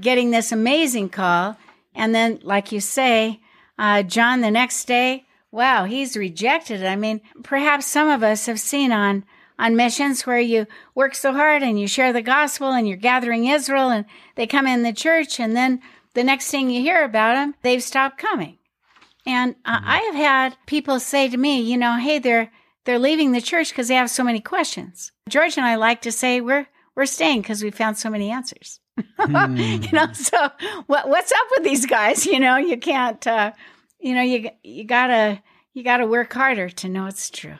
getting 0.00 0.30
this 0.30 0.52
amazing 0.52 1.10
call. 1.10 1.56
And 1.94 2.14
then, 2.14 2.40
like 2.42 2.72
you 2.72 2.80
say, 2.80 3.40
uh, 3.78 4.02
John 4.02 4.40
the 4.40 4.50
next 4.50 4.86
day, 4.86 5.26
wow, 5.54 5.84
he's 5.84 6.16
rejected. 6.16 6.84
I 6.84 6.96
mean, 6.96 7.20
perhaps 7.44 7.86
some 7.86 8.08
of 8.08 8.24
us 8.24 8.46
have 8.46 8.58
seen 8.58 8.90
on, 8.90 9.24
on 9.56 9.76
missions 9.76 10.26
where 10.26 10.40
you 10.40 10.66
work 10.96 11.14
so 11.14 11.32
hard 11.32 11.62
and 11.62 11.78
you 11.78 11.86
share 11.86 12.12
the 12.12 12.22
gospel 12.22 12.72
and 12.72 12.88
you're 12.88 12.96
gathering 12.96 13.46
Israel 13.46 13.88
and 13.88 14.04
they 14.34 14.48
come 14.48 14.66
in 14.66 14.82
the 14.82 14.92
church 14.92 15.38
and 15.38 15.56
then 15.56 15.80
the 16.14 16.24
next 16.24 16.50
thing 16.50 16.70
you 16.70 16.80
hear 16.80 17.04
about 17.04 17.34
them, 17.34 17.54
they've 17.62 17.82
stopped 17.82 18.18
coming. 18.18 18.58
And 19.26 19.54
uh, 19.64 19.78
mm-hmm. 19.78 19.88
I 19.88 19.98
have 19.98 20.14
had 20.16 20.56
people 20.66 20.98
say 20.98 21.28
to 21.28 21.36
me, 21.36 21.60
you 21.60 21.76
know, 21.76 21.98
hey, 21.98 22.18
they're 22.18 22.50
they're 22.84 22.98
leaving 22.98 23.32
the 23.32 23.40
church 23.40 23.70
because 23.70 23.88
they 23.88 23.94
have 23.94 24.10
so 24.10 24.24
many 24.24 24.40
questions. 24.40 25.12
George 25.28 25.56
and 25.56 25.64
I 25.64 25.76
like 25.76 26.02
to 26.02 26.12
say 26.12 26.40
we're 26.40 26.66
we're 26.96 27.06
staying 27.06 27.42
because 27.42 27.62
we 27.62 27.70
found 27.70 27.96
so 27.96 28.10
many 28.10 28.30
answers. 28.30 28.80
mm. 29.18 29.84
you 29.86 29.92
know, 29.92 30.12
so 30.12 30.50
what 30.86 31.08
what's 31.08 31.32
up 31.32 31.46
with 31.52 31.64
these 31.64 31.86
guys? 31.86 32.26
You 32.26 32.40
know, 32.40 32.56
you 32.56 32.76
can't. 32.76 33.24
Uh, 33.26 33.52
you 34.04 34.14
know, 34.14 34.20
you 34.22 34.50
you 34.62 34.84
gotta 34.84 35.42
you 35.72 35.82
gotta 35.82 36.06
work 36.06 36.32
harder 36.32 36.68
to 36.68 36.88
know 36.88 37.06
it's 37.06 37.30
true. 37.30 37.54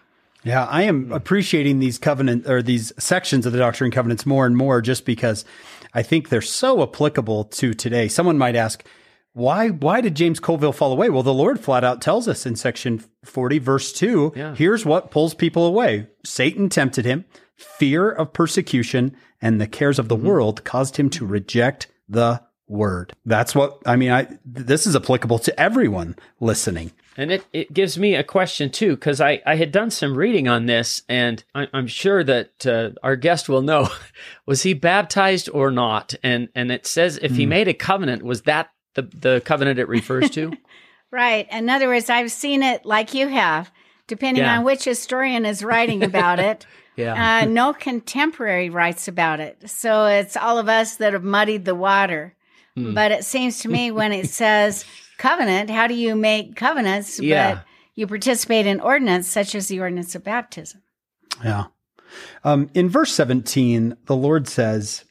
Yeah, 0.45 0.67
I 0.67 0.83
am 0.83 1.11
appreciating 1.11 1.79
these 1.79 1.99
covenant 1.99 2.47
or 2.47 2.63
these 2.63 2.93
sections 2.99 3.47
of 3.47 3.53
the 3.53 3.59
Doctrine 3.59 3.87
and 3.87 3.95
Covenants 3.95 4.27
more 4.27 4.45
and 4.45 4.55
more 4.55 4.83
just 4.83 5.07
because 5.07 5.47
I 5.95 6.03
think 6.03 6.29
they're 6.29 6.43
so 6.43 6.83
applicable 6.83 7.45
to 7.45 7.73
today. 7.73 8.09
Someone 8.09 8.37
might 8.37 8.57
ask, 8.57 8.85
why 9.33 9.71
why 9.71 10.03
did 10.03 10.15
James 10.15 10.39
Colville 10.39 10.75
fall 10.75 10.93
away? 10.93 11.09
Well, 11.09 11.23
the 11.23 11.33
Lord 11.33 11.61
flat 11.61 11.83
out 11.83 12.03
tells 12.03 12.29
us 12.29 12.45
in 12.45 12.57
section 12.57 13.03
40 13.25 13.59
verse 13.59 13.91
2, 13.95 14.35
yeah. 14.37 14.55
here's 14.55 14.85
what 14.85 15.11
pulls 15.11 15.33
people 15.33 15.65
away. 15.65 16.09
Satan 16.27 16.69
tempted 16.69 17.07
him, 17.07 17.25
fear 17.57 18.11
of 18.11 18.35
persecution 18.35 19.17
and 19.41 19.59
the 19.59 19.67
cares 19.67 19.99
of 19.99 20.09
the 20.09 20.17
mm-hmm. 20.17 20.27
world 20.27 20.63
caused 20.65 20.99
him 20.99 21.09
to 21.09 21.25
reject 21.25 21.87
the 22.07 22.43
word. 22.75 23.15
That's 23.25 23.55
what 23.55 23.81
I 23.87 23.97
mean, 23.97 24.11
I 24.11 24.29
this 24.45 24.87
is 24.87 24.95
applicable 24.95 25.39
to 25.41 25.61
everyone 25.61 26.17
listening. 26.41 26.93
And 27.17 27.31
it, 27.31 27.45
it 27.53 27.73
gives 27.73 27.97
me 27.97 28.17
a 28.17 28.25
question 28.25 28.71
too, 28.71 28.97
because 28.97 29.21
I, 29.21 29.41
I 29.47 29.55
had 29.55 29.71
done 29.71 29.91
some 29.91 30.17
reading 30.17 30.49
on 30.49 30.67
this, 30.67 31.03
and 31.09 31.43
I, 31.55 31.69
am 31.73 31.87
sure 31.87 32.25
that 32.25 32.67
uh, 32.67 32.91
our 33.05 33.15
guest 33.15 33.49
will 33.49 33.63
know 33.63 33.89
was 34.47 34.63
he 34.63 34.75
baptized 34.75 35.49
or 35.53 35.71
not? 35.71 36.15
And 36.23 36.49
and 36.55 36.73
it 36.73 36.87
says 36.87 37.19
if 37.23 37.33
mm. 37.33 37.37
he 37.37 37.45
hmm. 37.45 37.51
made 37.51 37.69
a 37.69 37.75
covenant, 37.75 38.23
was 38.23 38.43
that 38.43 38.71
the 38.95 39.03
the 39.03 39.43
covenant 39.45 39.79
it 39.79 39.89
refers 39.89 40.31
to? 40.31 40.53
right. 41.11 41.47
In 41.51 41.71
other 41.71 41.87
words, 41.87 42.11
I've 42.11 42.33
seen 42.33 42.63
it 42.63 42.85
like 42.85 43.15
you 43.15 43.29
have, 43.29 43.71
depending 44.07 44.43
yeah. 44.43 44.59
on 44.59 44.65
which 44.65 44.85
historian 44.85 45.47
is 45.47 45.63
writing 45.63 46.03
about 46.03 46.41
it. 46.41 46.67
yeah. 46.97 47.43
Uh, 47.43 47.47
no 47.47 47.73
contemporary 47.73 48.71
writes 48.71 49.07
about 49.07 49.39
it, 49.39 49.71
so 49.71 50.07
it's 50.07 50.37
all 50.37 50.59
of 50.59 50.69
us 50.69 50.97
that 50.97 51.13
have 51.13 51.25
muddied 51.25 51.65
the 51.65 51.77
water. 51.77 52.35
Hmm. 52.77 52.95
But 52.95 53.13
it 53.13 53.25
seems 53.25 53.61
to 53.61 53.69
me 53.69 53.91
when 53.91 54.13
it 54.13 54.29
says 54.31 54.85
covenant, 55.19 55.71
how 55.71 55.87
do 55.87 55.95
you 55.95 56.17
make 56.17 56.57
covenants? 56.57 57.21
Yeah. 57.21 57.55
But 57.55 57.65
you 57.95 58.07
participate 58.07 58.67
in 58.67 58.81
ordinance 58.81 59.29
such 59.29 59.55
as 59.55 59.69
the 59.69 59.81
ordinance 59.81 60.15
of 60.15 60.25
baptism. 60.25 60.83
Yeah. 61.43 61.67
Um, 62.43 62.71
in 62.75 62.89
verse 62.89 63.13
17, 63.13 63.97
the 64.07 64.17
Lord 64.17 64.49
says, 64.49 65.05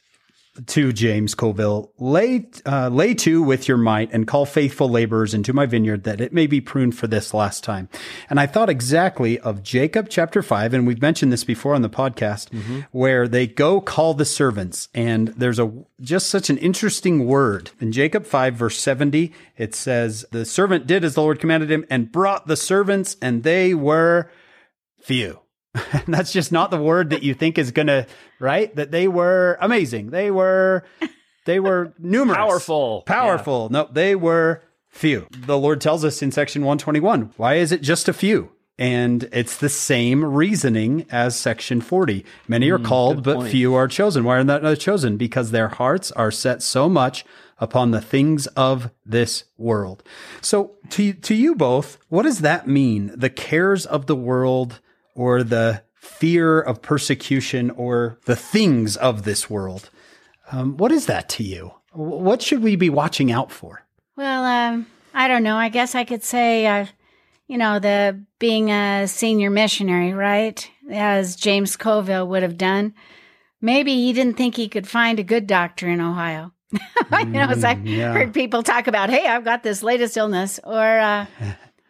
to 0.66 0.92
James 0.92 1.34
Colville, 1.34 1.92
lay, 1.98 2.46
uh, 2.64 2.88
lay 2.88 3.14
to 3.14 3.42
with 3.42 3.66
your 3.66 3.76
might 3.76 4.12
and 4.12 4.26
call 4.26 4.46
faithful 4.46 4.88
laborers 4.88 5.34
into 5.34 5.52
my 5.52 5.66
vineyard 5.66 6.04
that 6.04 6.20
it 6.20 6.32
may 6.32 6.46
be 6.46 6.60
pruned 6.60 6.96
for 6.96 7.06
this 7.06 7.34
last 7.34 7.64
time. 7.64 7.88
And 8.30 8.38
I 8.38 8.46
thought 8.46 8.70
exactly 8.70 9.38
of 9.40 9.62
Jacob 9.62 10.08
chapter 10.08 10.42
five. 10.42 10.72
And 10.72 10.86
we've 10.86 11.02
mentioned 11.02 11.32
this 11.32 11.44
before 11.44 11.74
on 11.74 11.82
the 11.82 11.90
podcast 11.90 12.50
mm-hmm. 12.50 12.80
where 12.92 13.26
they 13.26 13.46
go 13.46 13.80
call 13.80 14.14
the 14.14 14.24
servants. 14.24 14.88
And 14.94 15.28
there's 15.28 15.58
a, 15.58 15.72
just 16.00 16.28
such 16.28 16.50
an 16.50 16.58
interesting 16.58 17.26
word 17.26 17.72
in 17.80 17.90
Jacob 17.90 18.24
5 18.24 18.54
verse 18.54 18.78
70. 18.78 19.32
It 19.56 19.74
says, 19.74 20.24
the 20.30 20.44
servant 20.44 20.86
did 20.86 21.04
as 21.04 21.14
the 21.14 21.22
Lord 21.22 21.40
commanded 21.40 21.70
him 21.70 21.84
and 21.90 22.12
brought 22.12 22.46
the 22.46 22.56
servants 22.56 23.16
and 23.20 23.42
they 23.42 23.74
were 23.74 24.30
few. 25.00 25.40
that's 26.06 26.32
just 26.32 26.52
not 26.52 26.70
the 26.70 26.80
word 26.80 27.10
that 27.10 27.22
you 27.22 27.34
think 27.34 27.58
is 27.58 27.70
going 27.70 27.88
to, 27.88 28.06
right? 28.38 28.74
That 28.76 28.90
they 28.90 29.08
were 29.08 29.58
amazing. 29.60 30.10
They 30.10 30.30
were, 30.30 30.84
they 31.46 31.60
were 31.60 31.92
numerous. 31.98 32.36
Powerful. 32.36 33.02
Powerful. 33.02 33.68
Yeah. 33.70 33.82
No, 33.82 33.88
they 33.90 34.14
were 34.14 34.62
few. 34.88 35.26
The 35.30 35.58
Lord 35.58 35.80
tells 35.80 36.04
us 36.04 36.22
in 36.22 36.30
section 36.30 36.62
121, 36.62 37.32
why 37.36 37.54
is 37.54 37.72
it 37.72 37.82
just 37.82 38.08
a 38.08 38.12
few? 38.12 38.52
And 38.78 39.28
it's 39.32 39.56
the 39.56 39.68
same 39.68 40.24
reasoning 40.24 41.06
as 41.10 41.38
section 41.38 41.80
40. 41.80 42.24
Many 42.48 42.70
are 42.70 42.78
mm, 42.78 42.84
called, 42.84 43.22
but 43.22 43.36
point. 43.36 43.50
few 43.50 43.74
are 43.74 43.86
chosen. 43.86 44.24
Why 44.24 44.38
are 44.38 44.44
they 44.44 44.58
not 44.60 44.78
chosen? 44.78 45.16
Because 45.16 45.50
their 45.50 45.68
hearts 45.68 46.10
are 46.12 46.32
set 46.32 46.62
so 46.62 46.88
much 46.88 47.24
upon 47.58 47.92
the 47.92 48.00
things 48.00 48.46
of 48.48 48.90
this 49.06 49.44
world. 49.56 50.02
So 50.40 50.72
to, 50.90 51.12
to 51.12 51.34
you 51.34 51.54
both, 51.54 51.98
what 52.08 52.24
does 52.24 52.40
that 52.40 52.66
mean? 52.66 53.12
The 53.14 53.30
cares 53.30 53.86
of 53.86 54.06
the 54.06 54.16
world 54.16 54.80
or 55.14 55.42
the 55.42 55.82
fear 55.94 56.60
of 56.60 56.82
persecution 56.82 57.70
or 57.70 58.18
the 58.26 58.36
things 58.36 58.96
of 58.96 59.22
this 59.24 59.48
world. 59.48 59.90
Um, 60.52 60.76
what 60.76 60.92
is 60.92 61.06
that 61.06 61.28
to 61.30 61.42
you? 61.42 61.72
What 61.92 62.42
should 62.42 62.62
we 62.62 62.76
be 62.76 62.90
watching 62.90 63.30
out 63.32 63.50
for? 63.50 63.84
Well, 64.16 64.44
um, 64.44 64.86
I 65.14 65.28
don't 65.28 65.42
know. 65.42 65.56
I 65.56 65.68
guess 65.70 65.94
I 65.94 66.04
could 66.04 66.22
say, 66.22 66.66
uh, 66.66 66.86
you 67.46 67.56
know, 67.58 67.78
the 67.78 68.22
being 68.38 68.70
a 68.70 69.06
senior 69.08 69.50
missionary, 69.50 70.12
right? 70.12 70.68
As 70.90 71.36
James 71.36 71.76
Coville 71.76 72.28
would 72.28 72.42
have 72.42 72.58
done. 72.58 72.94
Maybe 73.60 73.94
he 73.94 74.12
didn't 74.12 74.36
think 74.36 74.56
he 74.56 74.68
could 74.68 74.86
find 74.86 75.18
a 75.18 75.22
good 75.24 75.46
doctor 75.46 75.88
in 75.88 76.00
Ohio. 76.00 76.52
you 76.72 77.24
know, 77.26 77.46
as 77.48 77.64
I've 77.64 77.78
Mm, 77.78 77.96
yeah. 77.96 78.12
heard 78.12 78.34
people 78.34 78.62
talk 78.62 78.86
about, 78.88 79.08
hey, 79.08 79.26
I've 79.26 79.44
got 79.44 79.62
this 79.62 79.82
latest 79.82 80.16
illness, 80.16 80.60
or 80.64 80.82
uh, 80.98 81.26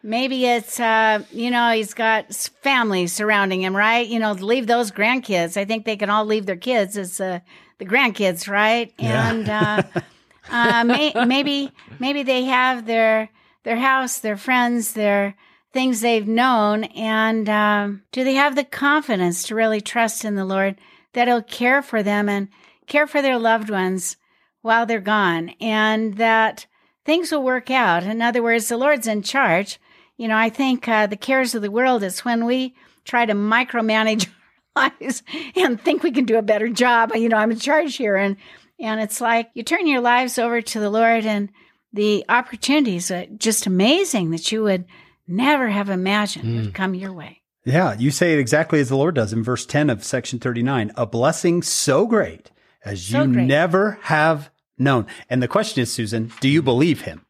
maybe 0.05 0.45
it's, 0.45 0.79
uh, 0.79 1.23
you 1.31 1.49
know, 1.49 1.71
he's 1.71 1.93
got 1.93 2.33
family 2.33 3.07
surrounding 3.07 3.63
him, 3.63 3.75
right? 3.75 4.07
You 4.07 4.19
know, 4.19 4.33
leave 4.33 4.67
those 4.67 4.91
grandkids. 4.91 5.57
I 5.57 5.65
think 5.65 5.83
they 5.83 5.97
can 5.97 6.09
all 6.09 6.25
leave 6.25 6.45
their 6.45 6.55
kids 6.55 6.95
as 6.95 7.19
uh, 7.19 7.39
the 7.79 7.85
grandkids, 7.85 8.47
right? 8.47 8.93
Yeah. 8.99 9.31
And 9.31 9.49
uh, 9.49 10.01
uh, 10.49 10.83
may, 10.83 11.11
maybe 11.25 11.71
maybe 11.99 12.23
they 12.23 12.45
have 12.45 12.85
their 12.85 13.29
their 13.63 13.77
house, 13.77 14.19
their 14.19 14.37
friends, 14.37 14.93
their 14.93 15.35
things 15.73 15.99
they've 15.99 16.27
known, 16.27 16.85
and 16.85 17.49
um, 17.49 18.03
do 18.11 18.23
they 18.23 18.35
have 18.35 18.55
the 18.55 18.63
confidence 18.63 19.43
to 19.43 19.55
really 19.55 19.81
trust 19.81 20.23
in 20.23 20.35
the 20.35 20.45
Lord 20.45 20.77
that 21.13 21.27
He'll 21.27 21.41
care 21.41 21.81
for 21.81 22.03
them 22.03 22.29
and 22.29 22.47
care 22.87 23.07
for 23.07 23.21
their 23.21 23.37
loved 23.37 23.69
ones 23.69 24.17
while 24.61 24.85
they're 24.85 25.01
gone, 25.01 25.49
and 25.59 26.15
that 26.17 26.67
things 27.05 27.31
will 27.31 27.43
work 27.43 27.71
out. 27.71 28.03
In 28.03 28.21
other 28.21 28.43
words, 28.43 28.67
the 28.67 28.77
Lord's 28.77 29.07
in 29.07 29.23
charge. 29.23 29.79
You 30.17 30.27
know, 30.27 30.37
I 30.37 30.49
think 30.49 30.87
uh, 30.87 31.07
the 31.07 31.17
cares 31.17 31.55
of 31.55 31.61
the 31.61 31.71
world 31.71 32.03
is 32.03 32.23
when 32.23 32.45
we 32.45 32.75
try 33.03 33.25
to 33.25 33.33
micromanage 33.33 34.27
our 34.75 34.91
lives 34.99 35.23
and 35.55 35.79
think 35.79 36.03
we 36.03 36.11
can 36.11 36.25
do 36.25 36.37
a 36.37 36.41
better 36.41 36.69
job. 36.69 37.11
You 37.15 37.29
know, 37.29 37.37
I'm 37.37 37.51
in 37.51 37.59
charge 37.59 37.95
here, 37.95 38.15
and 38.15 38.37
and 38.79 38.99
it's 38.99 39.21
like 39.21 39.49
you 39.53 39.63
turn 39.63 39.87
your 39.87 40.01
lives 40.01 40.37
over 40.37 40.61
to 40.61 40.79
the 40.79 40.89
Lord, 40.89 41.25
and 41.25 41.49
the 41.93 42.25
opportunities 42.29 43.11
are 43.11 43.25
just 43.37 43.65
amazing 43.67 44.31
that 44.31 44.51
you 44.51 44.63
would 44.63 44.85
never 45.27 45.69
have 45.69 45.89
imagined 45.89 46.55
would 46.55 46.73
come 46.73 46.93
your 46.93 47.13
way. 47.13 47.41
Yeah, 47.65 47.95
you 47.97 48.11
say 48.11 48.33
it 48.33 48.39
exactly 48.39 48.79
as 48.79 48.89
the 48.89 48.97
Lord 48.97 49.15
does 49.15 49.33
in 49.33 49.43
verse 49.43 49.65
10 49.65 49.89
of 49.89 50.03
section 50.03 50.39
39 50.39 50.91
a 50.95 51.05
blessing 51.07 51.63
so 51.63 52.05
great 52.05 52.51
as 52.83 53.03
So 53.07 53.23
you 53.23 53.33
great. 53.33 53.47
never 53.47 53.97
have 54.03 54.51
known. 54.77 55.07
And 55.29 55.41
the 55.41 55.47
question 55.47 55.81
is, 55.81 55.91
Susan, 55.91 56.31
do 56.41 56.47
you 56.47 56.61
believe 56.61 57.01
him? 57.01 57.24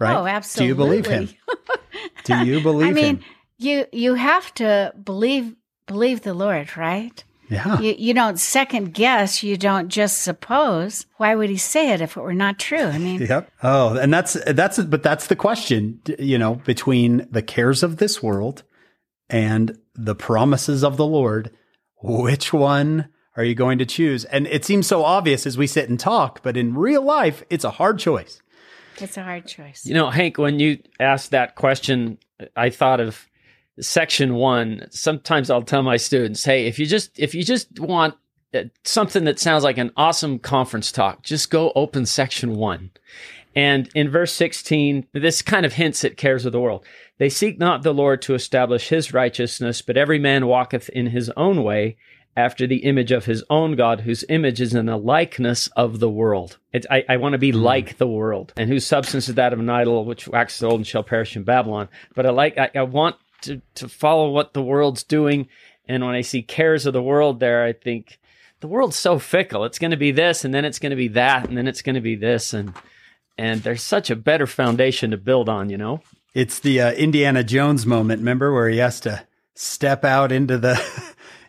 Right? 0.00 0.16
Oh, 0.16 0.26
absolutely. 0.26 0.66
Do 0.66 0.68
you 0.68 0.74
believe 0.74 1.06
him? 1.06 1.28
Do 2.24 2.44
you 2.44 2.60
believe 2.60 2.88
him? 2.88 2.96
I 2.96 3.00
mean, 3.00 3.16
him? 3.16 3.24
you 3.58 3.86
you 3.92 4.14
have 4.14 4.52
to 4.54 4.92
believe 5.02 5.54
believe 5.86 6.22
the 6.22 6.34
Lord, 6.34 6.76
right? 6.76 7.22
Yeah. 7.50 7.80
You 7.80 7.94
you 7.98 8.14
don't 8.14 8.38
second 8.38 8.94
guess. 8.94 9.42
You 9.42 9.56
don't 9.56 9.88
just 9.88 10.22
suppose. 10.22 11.04
Why 11.18 11.34
would 11.34 11.50
He 11.50 11.56
say 11.56 11.92
it 11.92 12.00
if 12.00 12.16
it 12.16 12.20
were 12.20 12.32
not 12.32 12.58
true? 12.58 12.78
I 12.78 12.96
mean, 12.98 13.20
Yep. 13.20 13.50
Oh, 13.62 13.98
and 13.98 14.12
that's 14.12 14.34
that's 14.46 14.78
but 14.78 15.02
that's 15.02 15.26
the 15.26 15.36
question, 15.36 16.00
you 16.18 16.38
know, 16.38 16.54
between 16.54 17.26
the 17.30 17.42
cares 17.42 17.82
of 17.82 17.98
this 17.98 18.22
world 18.22 18.62
and 19.28 19.76
the 19.94 20.14
promises 20.14 20.82
of 20.82 20.96
the 20.96 21.06
Lord, 21.06 21.50
which 22.02 22.52
one 22.52 23.08
are 23.36 23.44
you 23.44 23.54
going 23.54 23.78
to 23.78 23.86
choose? 23.86 24.24
And 24.26 24.46
it 24.46 24.64
seems 24.64 24.86
so 24.86 25.04
obvious 25.04 25.46
as 25.46 25.58
we 25.58 25.66
sit 25.66 25.88
and 25.88 25.98
talk, 25.98 26.42
but 26.42 26.56
in 26.56 26.74
real 26.74 27.02
life, 27.02 27.42
it's 27.50 27.64
a 27.64 27.70
hard 27.70 27.98
choice. 27.98 28.40
It's 29.02 29.16
a 29.16 29.22
hard 29.22 29.46
choice. 29.46 29.84
You 29.84 29.94
know, 29.94 30.10
Hank, 30.10 30.38
when 30.38 30.58
you 30.58 30.78
asked 30.98 31.30
that 31.30 31.54
question, 31.54 32.18
I 32.56 32.70
thought 32.70 33.00
of 33.00 33.28
section 33.80 34.34
one. 34.34 34.86
Sometimes 34.90 35.50
I'll 35.50 35.62
tell 35.62 35.82
my 35.82 35.96
students, 35.96 36.44
"Hey, 36.44 36.66
if 36.66 36.78
you 36.78 36.86
just 36.86 37.18
if 37.18 37.34
you 37.34 37.44
just 37.44 37.80
want 37.80 38.14
uh, 38.54 38.64
something 38.84 39.24
that 39.24 39.38
sounds 39.38 39.64
like 39.64 39.78
an 39.78 39.92
awesome 39.96 40.38
conference 40.38 40.92
talk, 40.92 41.22
just 41.22 41.50
go 41.50 41.72
open 41.74 42.06
section 42.06 42.54
one." 42.54 42.90
And 43.56 43.90
in 43.96 44.08
verse 44.08 44.32
16, 44.32 45.08
this 45.12 45.42
kind 45.42 45.66
of 45.66 45.72
hints 45.72 46.04
at 46.04 46.16
cares 46.16 46.46
of 46.46 46.52
the 46.52 46.60
world. 46.60 46.84
They 47.18 47.28
seek 47.28 47.58
not 47.58 47.82
the 47.82 47.92
Lord 47.92 48.22
to 48.22 48.34
establish 48.34 48.88
his 48.88 49.12
righteousness, 49.12 49.82
but 49.82 49.96
every 49.96 50.20
man 50.20 50.46
walketh 50.46 50.88
in 50.90 51.06
his 51.06 51.30
own 51.30 51.64
way 51.64 51.96
after 52.36 52.66
the 52.66 52.84
image 52.84 53.12
of 53.12 53.24
his 53.24 53.42
own 53.50 53.74
God, 53.74 54.02
whose 54.02 54.24
image 54.28 54.60
is 54.60 54.74
in 54.74 54.86
the 54.86 54.96
likeness 54.96 55.68
of 55.76 55.98
the 55.98 56.08
world. 56.08 56.58
It's, 56.72 56.86
I, 56.90 57.04
I 57.08 57.16
want 57.16 57.32
to 57.32 57.38
be 57.38 57.52
like 57.52 57.98
the 57.98 58.06
world, 58.06 58.52
and 58.56 58.70
whose 58.70 58.86
substance 58.86 59.28
is 59.28 59.34
that 59.34 59.52
of 59.52 59.58
an 59.58 59.68
idol, 59.68 60.04
which 60.04 60.28
waxes 60.28 60.62
old 60.62 60.76
and 60.76 60.86
shall 60.86 61.02
perish 61.02 61.36
in 61.36 61.42
Babylon. 61.42 61.88
But 62.14 62.26
I 62.26 62.30
like, 62.30 62.56
I, 62.56 62.70
I 62.74 62.82
want 62.82 63.16
to, 63.42 63.60
to 63.74 63.88
follow 63.88 64.30
what 64.30 64.54
the 64.54 64.62
world's 64.62 65.02
doing. 65.02 65.48
And 65.88 66.04
when 66.04 66.14
I 66.14 66.20
see 66.20 66.42
cares 66.42 66.86
of 66.86 66.92
the 66.92 67.02
world 67.02 67.40
there, 67.40 67.64
I 67.64 67.72
think 67.72 68.20
the 68.60 68.68
world's 68.68 68.96
so 68.96 69.18
fickle. 69.18 69.64
It's 69.64 69.78
going 69.78 69.90
to 69.90 69.96
be 69.96 70.12
this, 70.12 70.44
and 70.44 70.54
then 70.54 70.64
it's 70.64 70.78
going 70.78 70.90
to 70.90 70.96
be 70.96 71.08
that, 71.08 71.48
and 71.48 71.58
then 71.58 71.66
it's 71.66 71.82
going 71.82 71.96
to 71.96 72.00
be 72.00 72.14
this. 72.14 72.54
And, 72.54 72.74
and 73.36 73.62
there's 73.62 73.82
such 73.82 74.08
a 74.08 74.16
better 74.16 74.46
foundation 74.46 75.10
to 75.10 75.16
build 75.16 75.48
on, 75.48 75.68
you 75.68 75.78
know? 75.78 76.00
It's 76.32 76.60
the 76.60 76.80
uh, 76.80 76.92
Indiana 76.92 77.42
Jones 77.42 77.86
moment, 77.86 78.20
remember, 78.20 78.52
where 78.52 78.68
he 78.68 78.78
has 78.78 79.00
to 79.00 79.26
step 79.54 80.04
out 80.04 80.30
into 80.30 80.58
the 80.58 80.80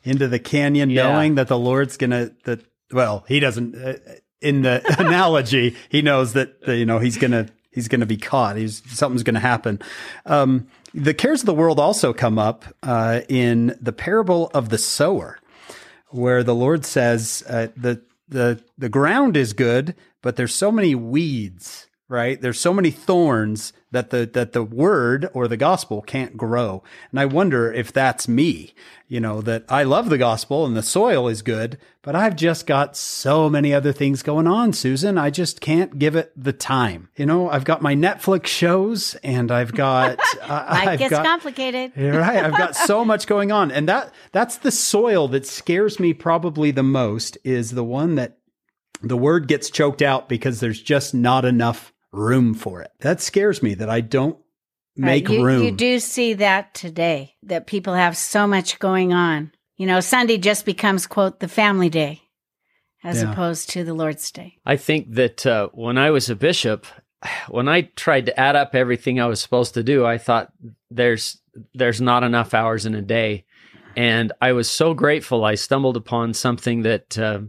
into 0.04 0.28
the 0.28 0.40
canyon, 0.40 0.90
Yeah. 0.90 1.04
knowing 1.12 1.36
that 1.36 1.48
the 1.48 1.58
Lord's 1.58 1.98
gonna. 1.98 2.32
That 2.46 2.62
well, 2.92 3.24
he 3.28 3.40
doesn't. 3.40 3.76
Uh, 3.76 3.94
in 4.42 4.64
the 4.64 4.82
analogy, 5.00 5.76
he 5.90 6.02
knows 6.02 6.34
that 6.34 6.56
you 6.68 6.86
know 6.86 7.00
he's 7.00 7.18
gonna 7.18 7.48
he's 7.72 7.88
gonna 7.88 8.06
be 8.06 8.18
caught. 8.18 8.56
He's 8.58 8.82
something's 8.92 9.24
gonna 9.24 9.40
happen. 9.40 9.80
Um, 10.26 10.68
the 10.94 11.14
cares 11.14 11.42
of 11.42 11.46
the 11.46 11.54
world 11.54 11.80
also 11.80 12.12
come 12.14 12.38
up 12.40 12.66
uh, 12.84 13.22
in 13.30 13.78
the 13.80 13.94
parable 13.94 14.50
of 14.54 14.70
the 14.70 14.78
sower, 14.78 15.40
where 16.10 16.44
the 16.44 16.56
Lord 16.56 16.86
says 16.86 17.44
uh, 17.48 17.68
the 17.78 18.02
the 18.28 18.62
the 18.78 18.90
ground 18.90 19.38
is 19.38 19.54
good, 19.54 19.96
but 20.22 20.36
there's 20.36 20.54
so 20.56 20.72
many 20.72 20.96
weeds, 20.96 21.88
right? 22.12 22.42
There's 22.42 22.60
so 22.60 22.74
many 22.74 22.92
thorns 22.92 23.72
that 23.92 24.10
the 24.10 24.30
that 24.34 24.52
the 24.52 24.64
word 24.64 25.30
or 25.34 25.48
the 25.48 25.56
gospel 25.56 26.02
can't 26.02 26.36
grow. 26.36 26.84
And 27.10 27.20
I 27.22 27.26
wonder 27.26 27.72
if 27.72 27.94
that's 27.94 28.28
me, 28.28 28.74
you 29.08 29.22
know, 29.22 29.40
that 29.42 29.64
I 29.70 29.84
love 29.84 30.10
the 30.10 30.18
gospel 30.18 30.66
and 30.66 30.76
the 30.76 30.84
soil 30.84 31.30
is 31.30 31.42
good, 31.42 31.78
but 32.02 32.14
I've 32.14 32.36
just 32.36 32.68
got 32.68 32.98
so 32.98 33.50
many 33.50 33.74
other 33.74 33.94
things 33.94 34.24
going 34.24 34.46
on, 34.46 34.74
Susan. 34.74 35.18
I 35.18 35.30
just 35.30 35.62
can't 35.62 35.98
give 35.98 36.18
it 36.18 36.34
the 36.36 36.52
time. 36.52 37.08
You 37.16 37.26
know, 37.26 37.50
I've 37.50 37.64
got 37.64 37.82
my 37.82 37.96
Netflix 37.96 38.48
shows 38.48 39.16
and 39.24 39.50
I've 39.50 39.74
got 39.74 40.20
Life 40.42 40.88
I've 40.88 41.00
gets 41.00 41.12
got 41.12 41.26
complicated. 41.26 41.94
right. 41.96 42.44
I've 42.44 42.58
got 42.58 42.76
so 42.76 43.06
much 43.06 43.26
going 43.26 43.54
on. 43.54 43.72
And 43.72 43.88
that 43.88 44.14
that's 44.34 44.58
the 44.58 44.72
soil 44.72 45.30
that 45.30 45.48
scares 45.48 45.98
me 45.98 46.14
probably 46.14 46.72
the 46.72 46.84
most 46.84 47.38
is 47.46 47.72
the 47.72 47.86
one 47.86 48.16
that 48.16 48.38
the 49.02 49.18
word 49.18 49.48
gets 49.48 49.70
choked 49.70 50.02
out 50.02 50.30
because 50.30 50.60
there's 50.60 50.82
just 50.82 51.14
not 51.14 51.46
enough 51.46 51.91
room 52.12 52.54
for 52.54 52.82
it. 52.82 52.92
That 53.00 53.22
scares 53.22 53.64
me 53.64 53.74
that 53.76 53.90
I 53.90 54.02
don't 54.02 54.38
make 54.96 55.28
Right, 55.28 55.38
you, 55.38 55.44
room. 55.46 55.64
You 55.66 55.72
do 55.72 56.00
see 56.00 56.34
that 56.36 56.74
today, 56.74 57.36
that 57.44 57.68
people 57.68 57.94
have 57.94 58.18
so 58.18 58.48
much 58.48 58.80
going 58.80 59.14
on. 59.14 59.52
You 59.78 59.88
know, 59.88 60.00
Sunday 60.00 60.38
just 60.38 60.66
becomes, 60.66 61.08
quote, 61.08 61.40
the 61.40 61.48
family 61.48 61.90
day 61.90 62.22
as 63.04 63.22
Yeah. 63.22 63.32
opposed 63.32 63.70
to 63.72 63.84
the 63.84 63.94
Lord's 63.94 64.30
day. 64.32 64.60
I 64.66 64.78
think 64.78 65.14
that 65.16 65.46
uh, 65.46 65.70
when 65.74 65.98
I 65.98 66.12
was 66.12 66.30
a 66.30 66.36
bishop, 66.36 66.86
when 67.50 67.68
I 67.68 67.84
tried 67.96 68.28
to 68.28 68.40
add 68.40 68.56
up 68.56 68.76
everything 68.76 69.20
I 69.20 69.26
was 69.28 69.42
supposed 69.42 69.74
to 69.76 69.84
do, 69.84 70.06
I 70.06 70.18
thought 70.18 70.52
there's 70.90 71.38
there's 71.74 72.00
not 72.00 72.24
enough 72.24 72.54
hours 72.54 72.86
in 72.86 72.96
a 72.96 73.02
day, 73.02 73.44
and 73.98 74.32
I 74.42 74.54
was 74.54 74.70
so 74.70 74.94
grateful 74.94 75.44
I 75.44 75.56
stumbled 75.56 75.98
upon 75.98 76.34
something 76.34 76.84
that 76.84 77.18
uh, 77.18 77.42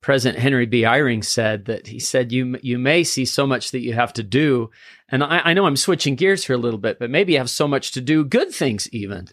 President 0.00 0.42
Henry 0.42 0.66
B. 0.66 0.82
Eyring 0.82 1.22
said 1.22 1.66
that 1.66 1.88
he 1.88 1.98
said 1.98 2.32
you 2.32 2.58
you 2.62 2.78
may 2.78 3.04
see 3.04 3.24
so 3.24 3.46
much 3.46 3.70
that 3.70 3.80
you 3.80 3.92
have 3.92 4.12
to 4.14 4.22
do, 4.22 4.70
and 5.08 5.22
I, 5.22 5.40
I 5.44 5.54
know 5.54 5.66
I'm 5.66 5.76
switching 5.76 6.14
gears 6.14 6.46
here 6.46 6.56
a 6.56 6.58
little 6.58 6.78
bit, 6.78 6.98
but 6.98 7.10
maybe 7.10 7.32
you 7.32 7.38
have 7.38 7.50
so 7.50 7.68
much 7.68 7.92
to 7.92 8.00
do, 8.00 8.24
good 8.24 8.50
things 8.50 8.88
even. 8.92 9.28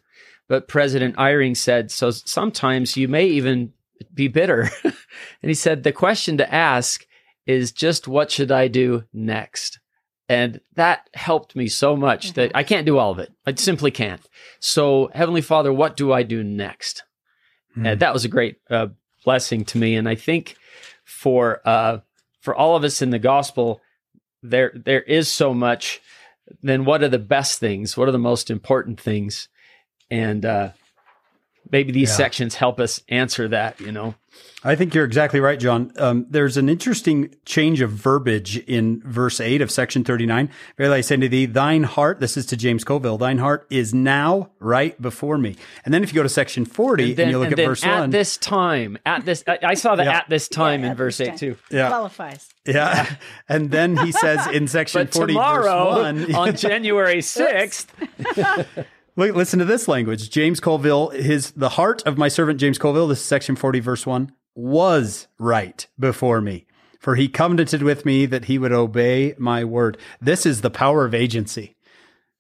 But 0.50 0.68
President 0.68 1.16
Eyring 1.16 1.56
said 1.56 1.92
so. 1.92 2.12
Sometimes 2.12 2.98
you 2.98 3.08
may 3.08 3.28
even 3.28 3.74
be 4.14 4.28
bitter, 4.28 4.70
and 4.84 4.94
he 5.42 5.54
said 5.54 5.84
the 5.84 5.94
question 5.94 6.38
to 6.38 6.54
ask 6.54 7.06
is 7.46 7.72
just 7.72 8.08
what 8.08 8.30
should 8.30 8.52
I 8.52 8.68
do 8.68 9.06
next? 9.14 9.80
And 10.30 10.60
that 10.76 11.10
helped 11.14 11.56
me 11.56 11.68
so 11.70 11.96
much 11.96 12.34
that 12.34 12.52
I 12.54 12.64
can't 12.64 12.86
do 12.86 12.98
all 12.98 13.12
of 13.12 13.20
it. 13.20 13.32
I 13.46 13.54
simply 13.56 13.92
can't. 13.92 14.22
So, 14.60 15.10
Heavenly 15.14 15.42
Father, 15.42 15.72
what 15.72 15.96
do 15.96 16.12
I 16.12 16.24
do 16.24 16.44
next? 16.44 17.04
And 17.86 18.00
that 18.02 18.14
was 18.14 18.26
a 18.26 18.30
great 18.30 18.58
uh, 18.70 18.88
blessing 19.28 19.66
to 19.66 19.78
me. 19.78 19.98
And 19.98 20.08
I 20.08 20.16
think 20.16 20.56
for 21.04 21.60
uh, 21.66 22.00
for 22.40 22.56
all 22.56 22.78
of 22.78 22.86
us 22.86 23.02
in 23.02 23.10
the 23.10 23.20
gospel, 23.20 23.82
there 24.42 24.72
there 24.74 25.02
is 25.02 25.28
so 25.28 25.54
much. 25.54 26.00
Then 26.64 26.86
what 26.86 27.04
are 27.04 27.10
the 27.10 27.20
best 27.20 27.60
things? 27.60 27.98
What 27.98 28.08
are 28.08 28.14
the 28.14 28.30
most 28.32 28.50
important 28.50 29.02
things? 29.02 29.50
And 30.10 30.46
uh, 30.46 30.70
maybe 31.72 31.92
these 31.92 32.10
Yeah. 32.10 32.16
sections 32.16 32.56
help 32.56 32.80
us 32.80 33.02
answer 33.10 33.48
that, 33.50 33.80
you 33.82 33.92
know. 33.92 34.16
I 34.64 34.76
think 34.76 34.94
you're 34.94 35.06
exactly 35.06 35.40
right, 35.40 35.60
John. 35.60 35.92
Um, 35.98 36.26
there's 36.30 36.58
an 36.58 36.68
interesting 36.68 37.34
change 37.46 37.80
of 37.82 37.92
verbiage 37.92 38.58
in 38.58 39.02
verse 39.06 39.40
8 39.40 39.62
of 39.62 39.72
section 39.72 40.04
39. 40.04 40.50
Verily 40.78 40.98
I 40.98 41.02
say 41.02 41.16
to 41.18 41.30
thee, 41.30 41.46
thine 41.46 41.84
heart, 41.84 42.20
this 42.20 42.36
is 42.38 42.46
to 42.48 42.58
James 42.58 42.84
Colville, 42.84 43.18
thine 43.18 43.38
heart 43.38 43.66
is 43.70 43.94
now 43.94 44.50
right 44.60 45.00
before 45.02 45.38
me. 45.38 45.56
And 45.86 45.94
then 45.94 46.04
if 46.04 46.12
you 46.12 46.16
go 46.16 46.24
to 46.24 46.30
section 46.30 46.66
40 46.66 47.10
and, 47.12 47.16
Then, 47.16 47.30
you 47.30 47.38
look 47.38 47.46
and 47.46 47.54
at 47.54 47.58
then 47.58 47.68
verse 47.68 47.84
at 47.84 47.94
1. 47.96 48.04
At 48.06 48.12
this 48.12 48.38
time, 48.38 48.98
at 49.06 49.26
this, 49.26 49.44
I, 49.48 49.60
I 49.64 49.74
saw 49.76 49.96
the 49.96 50.04
Yeah. 50.04 50.18
at 50.18 50.30
this 50.30 50.48
time 50.48 50.84
Yeah, 50.84 50.92
in 50.92 50.98
verse 50.98 51.22
8 51.22 51.28
time. 51.30 51.38
too. 51.38 51.56
yeah. 51.72 51.88
Qualifies. 51.90 52.48
Yeah. 52.66 53.16
and 53.50 53.72
then 53.72 53.96
he 53.98 54.12
says 54.12 54.46
in 54.48 54.68
section 54.68 55.04
But 55.04 55.14
40, 55.14 55.34
tomorrow, 55.34 55.96
verse 56.04 56.28
1. 56.28 56.36
on 56.36 56.56
January 56.56 57.18
6th, 57.22 57.86
Look, 59.18 59.36
listen 59.36 59.58
to 59.58 59.66
this 59.66 59.88
language. 59.88 60.30
James 60.30 60.60
Colville, 60.60 61.10
his 61.10 61.50
the 61.52 61.70
heart 61.70 62.06
of 62.06 62.20
my 62.20 62.28
servant 62.28 62.60
James 62.60 62.78
Colville, 62.78 63.08
this 63.08 63.20
is 63.20 63.26
section 63.26 63.56
40, 63.56 63.80
verse 63.80 64.06
1, 64.06 64.32
was 64.54 65.28
right 65.40 65.88
before 66.00 66.40
me. 66.40 66.68
For 67.00 67.16
he 67.16 67.28
covenanted 67.28 67.82
with 67.82 68.06
me 68.06 68.28
that 68.28 68.46
he 68.46 68.60
would 68.60 68.72
obey 68.72 69.34
my 69.40 69.64
word. 69.64 69.98
This 70.22 70.46
is 70.46 70.62
the 70.62 70.70
power 70.70 71.04
of 71.04 71.16
agency, 71.16 71.76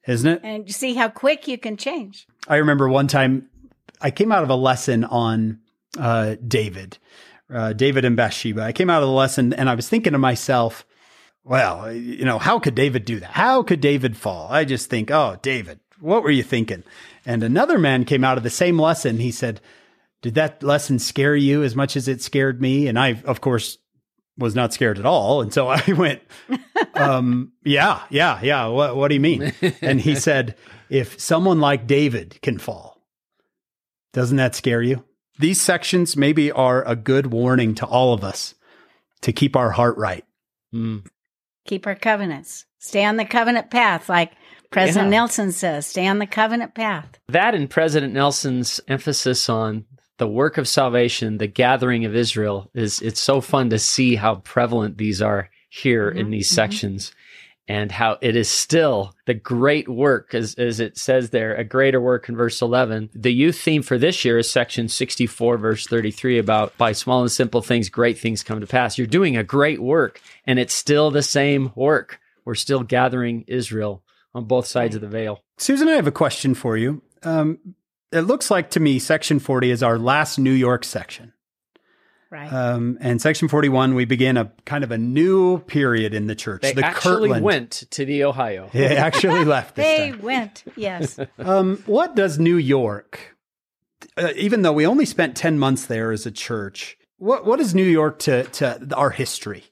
isn't 0.05 0.31
it? 0.31 0.41
And 0.43 0.67
you 0.67 0.73
see 0.73 0.93
how 0.93 1.09
quick 1.09 1.47
you 1.47 1.57
can 1.57 1.77
change. 1.77 2.27
I 2.47 2.57
remember 2.57 2.87
one 2.87 3.07
time 3.07 3.49
I 3.99 4.11
came 4.11 4.31
out 4.31 4.43
of 4.43 4.51
a 4.51 4.55
lesson 4.55 5.03
on 5.03 5.61
uh, 5.97 6.35
David, 6.47 6.99
uh, 7.51 7.73
David 7.73 8.05
and 8.05 8.15
Bathsheba. 8.15 8.61
I 8.61 8.71
came 8.71 8.91
out 8.91 9.01
of 9.01 9.09
the 9.09 9.15
lesson 9.15 9.51
and 9.51 9.67
I 9.67 9.73
was 9.73 9.89
thinking 9.89 10.13
to 10.13 10.19
myself, 10.19 10.85
well, 11.43 11.91
you 11.91 12.23
know, 12.23 12.37
how 12.37 12.59
could 12.59 12.75
David 12.75 13.03
do 13.03 13.19
that? 13.19 13.31
How 13.31 13.63
could 13.63 13.81
David 13.81 14.15
fall? 14.15 14.47
I 14.51 14.63
just 14.63 14.91
think, 14.91 15.09
oh, 15.09 15.39
David, 15.41 15.79
what 15.99 16.23
were 16.23 16.31
you 16.31 16.43
thinking? 16.43 16.83
And 17.25 17.43
another 17.43 17.77
man 17.77 18.05
came 18.05 18.23
out 18.23 18.37
of 18.37 18.43
the 18.43 18.49
same 18.49 18.79
lesson. 18.79 19.19
He 19.19 19.31
said, 19.31 19.61
did 20.21 20.35
that 20.35 20.63
lesson 20.63 20.99
scare 20.99 21.35
you 21.35 21.63
as 21.63 21.75
much 21.75 21.95
as 21.95 22.07
it 22.07 22.21
scared 22.21 22.61
me? 22.61 22.87
And 22.87 22.97
I, 22.97 23.21
of 23.25 23.41
course, 23.41 23.77
was 24.37 24.55
not 24.55 24.73
scared 24.73 24.99
at 24.99 25.05
all. 25.05 25.41
And 25.41 25.53
so 25.53 25.67
I 25.69 25.81
went, 25.93 26.21
um, 26.93 27.51
yeah, 27.63 28.01
yeah, 28.09 28.39
yeah. 28.41 28.67
What, 28.67 28.95
what 28.95 29.07
do 29.09 29.15
you 29.15 29.21
mean? 29.21 29.53
And 29.81 29.99
he 29.99 30.15
said, 30.15 30.55
if 30.89 31.19
someone 31.19 31.59
like 31.59 31.87
David 31.87 32.39
can 32.41 32.57
fall, 32.57 33.01
doesn't 34.13 34.37
that 34.37 34.55
scare 34.55 34.81
you? 34.81 35.03
These 35.39 35.61
sections 35.61 36.17
maybe 36.17 36.51
are 36.51 36.83
a 36.87 36.95
good 36.95 37.27
warning 37.27 37.75
to 37.75 37.85
all 37.85 38.13
of 38.13 38.23
us 38.23 38.55
to 39.21 39.31
keep 39.31 39.55
our 39.55 39.71
heart 39.71 39.97
right. 39.97 40.25
Hmm. 40.71 40.99
Keep 41.65 41.85
our 41.85 41.95
covenants. 41.95 42.65
Stay 42.79 43.03
on 43.03 43.17
the 43.17 43.25
covenant 43.25 43.69
path, 43.69 44.09
like 44.09 44.31
President 44.71 45.05
Yeah. 45.07 45.11
Nelson 45.19 45.51
says. 45.51 45.87
Stay 45.87 46.07
on 46.07 46.19
the 46.19 46.27
covenant 46.27 46.73
path. 46.75 47.19
that 47.29 47.55
and 47.55 47.69
President 47.69 48.13
Nelson's 48.13 48.79
emphasis 48.87 49.49
on 49.49 49.85
the 50.17 50.27
work 50.27 50.57
of 50.57 50.67
salvation, 50.67 51.37
the 51.37 51.47
gathering 51.47 52.05
of 52.05 52.15
Israel 52.15 52.69
is 52.73 53.01
it's 53.01 53.21
so 53.21 53.39
fun 53.41 53.69
to 53.69 53.77
see 53.79 54.15
how 54.15 54.35
prevalent 54.35 54.97
these 54.97 55.21
are 55.21 55.49
here 55.69 56.09
in 56.09 56.27
Mhm, 56.27 56.31
these 56.31 56.49
mhm. 56.51 56.55
sections 56.55 57.11
and 57.69 57.91
how 57.91 58.17
it 58.21 58.35
is 58.35 58.49
still 58.49 59.13
the 59.25 59.33
great 59.33 59.89
work 59.89 60.33
as, 60.33 60.55
as 60.55 60.79
it 60.79 60.97
says 60.97 61.29
there, 61.31 61.53
a 61.53 61.63
greater 61.65 61.99
work 61.99 62.29
in 62.29 62.35
verse 62.37 62.61
11. 62.61 63.09
The 63.13 63.33
youth 63.33 63.59
theme 63.59 63.83
for 63.83 63.97
this 63.97 64.23
year 64.23 64.37
is 64.39 64.49
section 64.49 64.87
64 64.87 65.57
verse 65.57 65.85
33 65.85 66.37
about 66.39 66.75
by 66.77 66.93
small 66.93 67.21
and 67.21 67.31
simple 67.31 67.61
things 67.61 67.89
great 67.89 68.17
things 68.17 68.41
come 68.41 68.61
to 68.61 68.67
pass. 68.67 68.97
You're 68.97 69.05
doing 69.05 69.35
a 69.37 69.43
great 69.43 69.81
work 69.81 70.21
and 70.45 70.57
it's 70.59 70.73
still 70.73 71.11
the 71.11 71.21
same 71.21 71.71
work. 71.75 72.19
We're 72.45 72.55
still 72.55 72.83
gathering 72.83 73.43
Israel 73.47 74.01
on 74.37 74.45
both 74.45 74.67
sides 74.67 74.95
of 74.95 75.01
the 75.01 75.07
veil. 75.07 75.41
Susan, 75.57 75.87
I 75.87 75.93
have 75.93 76.07
a 76.07 76.11
question 76.11 76.53
for 76.53 76.77
you. 76.77 77.01
Um, 77.23 77.57
it 78.11 78.21
looks 78.21 78.51
like 78.51 78.69
to 78.71 78.79
me 78.79 78.99
section 78.99 79.39
40 79.39 79.71
is 79.71 79.83
our 79.83 79.97
last 79.97 80.37
New 80.37 80.51
York 80.51 80.85
section. 80.85 81.33
Right. 82.29 82.51
Um, 82.51 82.97
and 83.01 83.21
section 83.21 83.47
41, 83.47 83.95
we 83.95 84.05
begin 84.05 84.37
a 84.37 84.51
kind 84.65 84.83
of 84.83 84.91
a 84.91 84.97
new 84.97 85.59
period 85.59 86.13
in 86.13 86.27
the 86.27 86.35
church. 86.35 86.61
They 86.61 86.73
the 86.73 86.85
actually 86.85 87.29
Kirtland. 87.29 87.43
went 87.43 87.71
to 87.91 88.05
the 88.05 88.25
Ohio. 88.25 88.69
They 88.73 88.95
actually 88.97 89.45
left 89.45 89.75
this 89.75 89.85
they 89.85 90.11
time. 90.11 90.21
went. 90.21 90.63
Yes. 90.75 91.19
Um, 91.39 91.77
what 91.85 92.15
does 92.15 92.37
New 92.37 92.57
York, 92.57 93.37
uh, 94.17 94.33
even 94.35 94.61
though 94.61 94.73
we 94.73 94.85
only 94.85 95.05
spent 95.05 95.37
10 95.37 95.57
months 95.57 95.85
there 95.85 96.11
as 96.11 96.25
a 96.25 96.31
church, 96.31 96.97
what, 97.17 97.45
what 97.45 97.59
is 97.59 97.73
New 97.73 97.83
York 97.83 98.19
to, 98.19 98.43
to 98.43 98.95
our 98.95 99.11
history? 99.11 99.63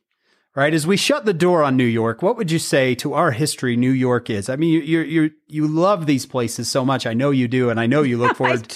Right? 0.56 0.74
As 0.74 0.88
we 0.88 0.96
shut 0.96 1.26
the 1.26 1.34
door 1.34 1.64
on 1.64 1.76
New 1.76 1.84
York, 1.84 2.22
what 2.22 2.38
would 2.38 2.50
you 2.50 2.60
say 2.60 2.96
to 2.96 3.14
our 3.14 3.32
history 3.32 3.76
New 3.76 3.92
York 3.92 4.30
is? 4.30 4.48
I 4.48 4.56
mean, 4.56 4.72
you, 4.72 4.80
you, 4.80 5.02
you, 5.02 5.32
you 5.48 5.68
love 5.68 6.06
these 6.06 6.26
places 6.26 6.70
so 6.70 6.86
much. 6.86 7.06
I 7.06 7.14
know 7.14 7.32
you 7.32 7.50
do. 7.50 7.70
And 7.70 7.78
I 7.78 7.88
know 7.88 8.04
you 8.04 8.18
look 8.18 8.38
forward 8.38 8.74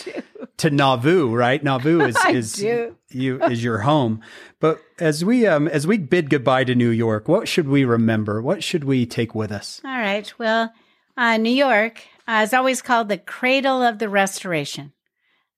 to 0.57 0.69
Nauvoo, 0.69 1.33
right? 1.33 1.63
Nauvoo 1.63 2.01
is, 2.05 2.17
is 2.25 2.61
you, 2.61 3.41
is 3.43 3.63
your 3.63 3.79
home. 3.79 4.21
But 4.59 4.81
as 4.99 5.23
we, 5.23 5.47
um, 5.47 5.69
as 5.69 5.87
we 5.87 5.97
bid 5.97 6.29
goodbye 6.29 6.65
to 6.65 6.75
New 6.75 6.89
York, 6.89 7.29
what 7.29 7.47
should 7.47 7.69
we 7.69 7.85
remember? 7.85 8.41
What 8.41 8.61
should 8.61 8.83
we 8.83 9.05
take 9.05 9.33
with 9.33 9.51
us? 9.51 9.79
All 9.85 9.91
right. 9.91 10.31
Well, 10.37 10.73
uh, 11.15 11.37
New 11.37 11.49
York 11.49 12.01
uh, 12.27 12.41
is 12.43 12.53
always 12.53 12.81
called 12.81 13.07
the 13.07 13.17
cradle 13.17 13.81
of 13.81 13.99
the 13.99 14.09
restoration. 14.09 14.91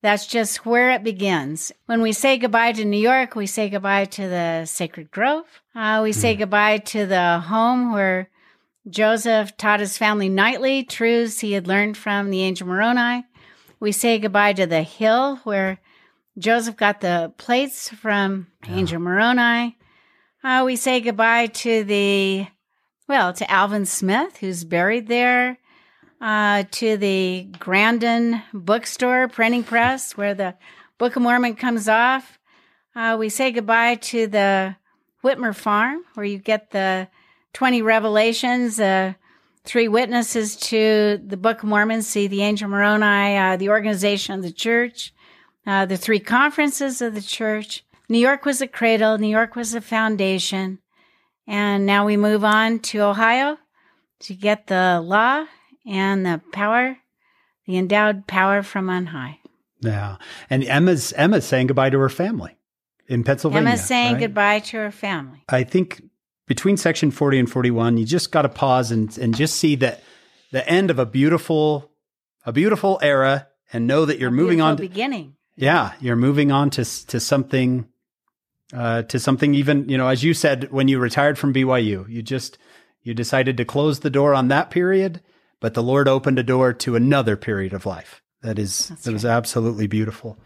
That's 0.02 0.26
just 0.26 0.66
where 0.66 0.92
it 0.92 1.04
begins. 1.04 1.72
When 1.86 2.02
we 2.02 2.12
say 2.12 2.38
goodbye 2.38 2.72
to 2.74 2.86
New 2.86 2.98
York, 2.98 3.36
we 3.36 3.46
say 3.46 3.70
goodbye 3.70 4.06
to 4.06 4.28
the 4.28 4.66
sacred 4.66 5.12
grove. 5.12 5.46
Uh, 5.76 6.00
we 6.04 6.12
say 6.12 6.36
goodbye 6.36 6.80
to 6.80 7.06
the 7.06 7.40
home 7.40 7.94
where 7.94 8.30
Joseph 8.90 9.56
taught 9.58 9.80
his 9.80 10.00
family 10.00 10.28
nightly 10.28 10.84
truths 10.84 11.40
he 11.40 11.52
had 11.52 11.68
learned 11.68 11.98
from 11.98 12.32
the 12.32 12.42
angel 12.42 12.68
Moroni. 12.68 13.26
We 13.80 13.92
say 13.92 14.18
goodbye 14.18 14.54
to 14.54 14.66
the 14.66 14.82
hill 14.82 15.38
where 15.44 15.80
Joseph 16.38 16.78
got 16.78 17.02
the 17.02 17.32
plates 17.38 17.90
from 17.90 18.48
Angel 18.68 19.00
Moroni. 19.00 19.78
Uh, 20.44 20.64
we 20.66 20.76
say 20.76 21.00
goodbye 21.00 21.48
to 21.48 21.84
the 21.84 22.48
well, 23.08 23.34
to 23.34 23.52
Alvin 23.52 23.86
Smith, 23.86 24.38
who's 24.38 24.64
buried 24.64 25.08
there, 25.10 25.58
uh, 26.22 26.64
to 26.72 26.98
the 26.98 27.48
Grandin 27.60 28.44
bookstore, 28.54 29.28
printing 29.28 29.64
press, 29.64 30.16
where 30.16 30.36
the 30.36 30.56
Book 30.98 31.16
of 31.16 31.24
Mormon 31.24 31.56
comes 31.56 31.90
off. 31.90 32.38
Uh, 32.96 33.18
we 33.20 33.28
say 33.30 33.52
goodbye 33.52 33.96
to 33.96 34.28
the 34.28 34.76
Whitmer 35.24 35.56
farm, 35.56 36.04
where 36.14 36.26
you 36.26 36.38
get 36.38 36.72
the 36.72 37.08
20 37.54 37.82
revelations, 37.82 38.80
uh, 38.80 39.14
three 39.66 39.88
witnesses 39.88 40.56
to 40.58 41.20
the 41.26 41.38
Book 41.38 41.64
of 41.64 41.70
Mormon, 41.70 42.04
see 42.04 42.28
the 42.28 42.44
Angel 42.44 42.70
Moroni, 42.70 43.38
uh, 43.38 43.58
the 43.58 43.70
organization 43.70 44.36
of 44.36 44.44
the 44.44 44.52
church, 44.52 45.14
uh, 45.66 45.86
the 45.88 45.98
three 45.98 46.20
conferences 46.20 47.02
of 47.02 47.16
the 47.16 47.22
church. 47.22 47.84
New 48.10 48.20
York 48.20 48.46
was 48.46 48.62
a 48.62 48.68
cradle, 48.68 49.18
New 49.18 49.28
York 49.28 49.56
was 49.56 49.74
a 49.74 49.82
foundation. 49.82 50.80
And 51.48 51.86
now 51.86 52.06
we 52.06 52.16
move 52.16 52.44
on 52.44 52.80
to 52.80 53.02
Ohio 53.02 53.58
to 54.20 54.36
get 54.36 54.68
the 54.68 55.02
law 55.04 55.46
and 55.86 56.26
the 56.26 56.42
power, 56.52 56.98
the 57.66 57.78
endowed 57.78 58.28
power 58.28 58.64
from 58.64 58.90
on 58.90 59.08
high. 59.08 59.40
Yeah. 59.82 60.18
And 60.50 60.64
Emma's 60.64 61.12
Emma's 61.14 61.46
saying 61.46 61.68
goodbye 61.68 61.90
to 61.90 62.00
her 62.00 62.10
family 62.10 62.58
in 63.08 63.24
Pennsylvania. 63.24 63.70
Emma's 63.70 63.84
saying 63.86 64.14
right? 64.14 64.20
goodbye 64.22 64.60
to 64.60 64.78
her 64.78 64.92
family. 64.92 65.44
I 65.50 65.64
think 65.64 66.02
between 66.48 66.78
section 66.78 67.12
40 67.12 67.40
and 67.40 67.52
41, 67.52 67.98
you 67.98 68.06
just 68.06 68.32
got 68.32 68.44
to 68.44 68.50
pause 68.50 68.92
and, 68.92 69.16
and 69.18 69.36
just 69.36 69.56
see 69.56 69.76
that 69.78 70.04
the 70.52 70.68
end 70.68 70.92
of 70.92 71.00
a 71.00 71.06
beautiful, 71.06 71.92
a 72.46 72.52
beautiful 72.52 73.00
era 73.02 73.48
and 73.74 73.88
know 73.88 74.06
that 74.06 74.20
you're 74.20 74.30
A 74.30 74.34
moving 74.34 74.62
on. 74.62 74.78
To, 74.78 74.82
beginning. 74.82 75.36
yeah. 75.56 75.94
You're 76.00 76.16
moving 76.16 76.52
on 76.52 76.70
to, 76.72 76.84
to 77.08 77.20
something, 77.20 77.88
uh, 78.74 79.04
to 79.04 79.20
something 79.20 79.56
even, 79.56 79.90
you 79.90 79.98
know, 79.98 80.08
as 80.08 80.24
you 80.24 80.34
said, 80.34 80.72
when 80.72 80.88
you 80.88 81.00
retired 81.00 81.38
from 81.38 81.54
BYU, 81.54 82.08
you 82.10 82.22
just, 82.22 82.58
you 83.02 83.14
decided 83.14 83.58
to 83.58 83.66
close 83.66 84.02
the 84.02 84.10
door 84.10 84.34
on 84.34 84.50
that 84.50 84.70
period, 84.70 85.22
but 85.62 85.74
the 85.74 85.84
Lord 85.84 86.10
opened 86.10 86.38
a 86.38 86.44
door 86.44 86.74
to 86.74 86.98
another 86.98 87.38
period 87.38 87.72
of 87.72 87.86
life. 87.86 88.22
That 88.42 88.60
is, 88.60 88.90
that 89.04 89.14
was 89.14 89.24
absolutely 89.24 89.88
beautiful. 89.88 90.38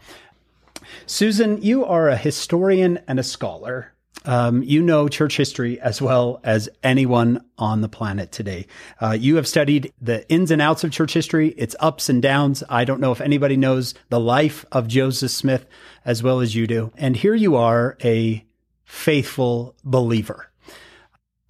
Susan, 1.06 1.60
you 1.62 1.84
are 1.84 2.08
a 2.08 2.16
historian 2.16 3.00
and 3.08 3.18
a 3.18 3.24
scholar. 3.24 3.92
Um, 4.24 4.62
you 4.64 4.82
know 4.82 5.08
church 5.08 5.36
history 5.36 5.78
as 5.78 6.02
well 6.02 6.40
as 6.42 6.68
anyone 6.82 7.44
on 7.58 7.80
the 7.80 7.88
planet 7.88 8.32
today. 8.32 8.66
Uh, 9.00 9.12
you 9.12 9.36
have 9.36 9.46
studied 9.46 9.92
the 10.00 10.28
ins 10.28 10.50
and 10.50 10.60
outs 10.60 10.82
of 10.82 10.90
church 10.90 11.12
history, 11.12 11.50
its 11.50 11.76
ups 11.78 12.08
and 12.08 12.20
downs. 12.20 12.64
I 12.68 12.84
don't 12.84 13.00
know 13.00 13.12
if 13.12 13.20
anybody 13.20 13.56
knows 13.56 13.94
the 14.08 14.18
life 14.18 14.64
of 14.72 14.88
Joseph 14.88 15.30
Smith 15.30 15.66
as 16.04 16.24
well 16.24 16.40
as 16.40 16.56
you 16.56 16.66
do. 16.66 16.92
And 16.96 17.16
here 17.16 17.36
you 17.36 17.54
are, 17.54 17.96
a 18.02 18.44
faithful 18.84 19.76
believer. 19.84 20.50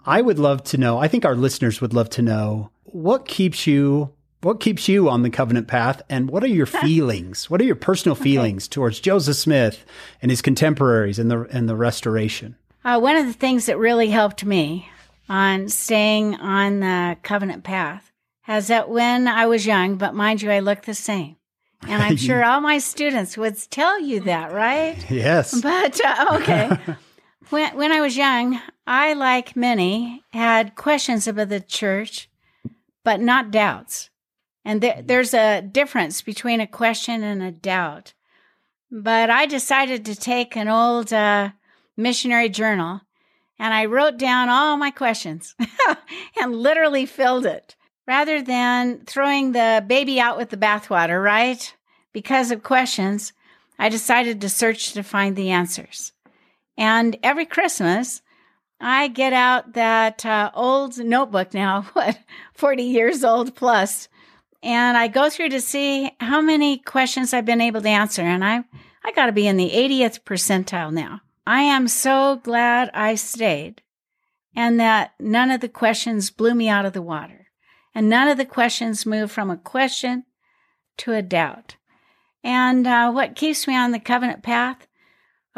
I 0.05 0.21
would 0.21 0.39
love 0.39 0.63
to 0.65 0.77
know, 0.77 0.99
I 0.99 1.07
think 1.07 1.25
our 1.25 1.35
listeners 1.35 1.81
would 1.81 1.93
love 1.93 2.09
to 2.11 2.21
know 2.21 2.69
what 2.87 3.27
keeps 3.27 3.67
you 3.67 4.13
what 4.41 4.59
keeps 4.59 4.87
you 4.87 5.09
on 5.09 5.23
the 5.23 5.29
covenant 5.29 5.67
path 5.67 6.01
and 6.09 6.29
what 6.29 6.43
are 6.43 6.47
your 6.47 6.65
feelings? 6.83 7.49
What 7.49 7.59
are 7.59 7.65
your 7.65 7.75
personal 7.75 8.15
feelings 8.15 8.67
towards 8.67 8.99
Joseph 8.99 9.35
Smith 9.35 9.85
and 10.21 10.29
his 10.29 10.41
contemporaries 10.41 11.19
and 11.19 11.29
the 11.29 11.47
and 11.51 11.67
the 11.67 11.75
restoration? 11.75 12.55
Uh, 12.85 12.99
one 12.99 13.15
of 13.15 13.25
the 13.25 13.33
things 13.33 13.65
that 13.65 13.77
really 13.77 14.09
helped 14.09 14.45
me 14.45 14.89
on 15.29 15.67
staying 15.67 16.35
on 16.35 16.79
the 16.79 17.17
covenant 17.21 17.63
path 17.63 18.11
is 18.47 18.67
that 18.67 18.89
when 18.89 19.27
I 19.27 19.45
was 19.45 19.65
young, 19.65 19.97
but 19.97 20.15
mind 20.15 20.41
you, 20.41 20.49
I 20.49 20.59
look 20.59 20.83
the 20.83 20.93
same, 20.93 21.35
And 21.81 22.01
I'm 22.01 22.15
sure 22.17 22.43
all 22.43 22.61
my 22.61 22.77
students 22.77 23.37
would 23.37 23.57
tell 23.69 23.99
you 23.99 24.21
that, 24.21 24.53
right? 24.53 24.97
Yes. 25.11 25.59
But 25.59 25.99
uh, 26.03 26.25
okay. 26.33 26.95
when, 27.49 27.75
when 27.75 27.91
I 27.91 28.01
was 28.01 28.15
young, 28.15 28.61
I, 28.85 29.13
like 29.13 29.55
many, 29.55 30.23
had 30.31 30.75
questions 30.75 31.27
about 31.27 31.49
the 31.49 31.59
church, 31.59 32.29
but 33.07 33.21
not 33.21 33.51
doubts. 33.51 34.09
And 34.65 34.81
there, 34.81 35.01
there's 35.01 35.33
a 35.33 35.61
difference 35.61 36.21
between 36.21 36.59
a 36.59 36.67
question 36.67 37.23
and 37.23 37.41
a 37.41 37.53
doubt. 37.53 38.13
But 38.91 39.29
I 39.29 39.45
decided 39.45 40.03
to 40.03 40.13
take 40.13 40.57
an 40.57 40.67
old 40.67 41.13
uh, 41.13 41.51
missionary 41.95 42.49
journal 42.49 42.99
and 43.57 43.73
I 43.73 43.85
wrote 43.85 44.17
down 44.17 44.49
all 44.49 44.75
my 44.75 44.91
questions 44.91 45.55
and 46.41 46.53
literally 46.53 47.05
filled 47.05 47.45
it 47.45 47.77
rather 48.05 48.41
than 48.41 49.05
throwing 49.05 49.53
the 49.53 49.85
baby 49.87 50.19
out 50.19 50.35
with 50.35 50.49
the 50.49 50.57
bathwater, 50.57 51.23
right? 51.23 51.73
Because 52.11 52.51
of 52.51 52.61
questions, 52.61 53.31
I 53.79 53.87
decided 53.87 54.41
to 54.41 54.49
search 54.49 54.91
to 54.91 55.01
find 55.01 55.37
the 55.37 55.51
answers. 55.51 56.11
And 56.77 57.17
every 57.23 57.45
Christmas, 57.45 58.21
I 58.79 59.07
get 59.07 59.33
out 59.33 59.73
that 59.73 60.25
uh, 60.25 60.51
old 60.53 60.97
notebook 60.97 61.53
now, 61.53 61.81
what, 61.93 62.19
40 62.53 62.83
years 62.83 63.23
old 63.23 63.55
plus, 63.55 64.07
and 64.63 64.97
I 64.97 65.07
go 65.07 65.29
through 65.29 65.49
to 65.49 65.61
see 65.61 66.11
how 66.19 66.41
many 66.41 66.77
questions 66.77 67.33
I've 67.33 67.45
been 67.45 67.61
able 67.61 67.81
to 67.81 67.89
answer. 67.89 68.21
And 68.21 68.43
I, 68.43 68.63
I 69.03 69.11
got 69.13 69.27
to 69.27 69.31
be 69.31 69.47
in 69.47 69.57
the 69.57 69.69
80th 69.69 70.21
percentile 70.21 70.91
now. 70.91 71.21
I 71.45 71.61
am 71.61 71.87
so 71.87 72.39
glad 72.43 72.89
I 72.93 73.15
stayed 73.15 73.81
and 74.55 74.79
that 74.79 75.13
none 75.19 75.51
of 75.51 75.61
the 75.61 75.69
questions 75.69 76.31
blew 76.31 76.55
me 76.55 76.67
out 76.67 76.85
of 76.85 76.93
the 76.93 77.01
water. 77.01 77.47
And 77.93 78.09
none 78.09 78.27
of 78.27 78.37
the 78.37 78.45
questions 78.45 79.05
moved 79.05 79.31
from 79.31 79.49
a 79.49 79.57
question 79.57 80.25
to 80.97 81.13
a 81.13 81.21
doubt. 81.21 81.75
And 82.43 82.87
uh, 82.87 83.11
what 83.11 83.35
keeps 83.35 83.67
me 83.67 83.75
on 83.75 83.91
the 83.91 83.99
covenant 83.99 84.43
path? 84.43 84.86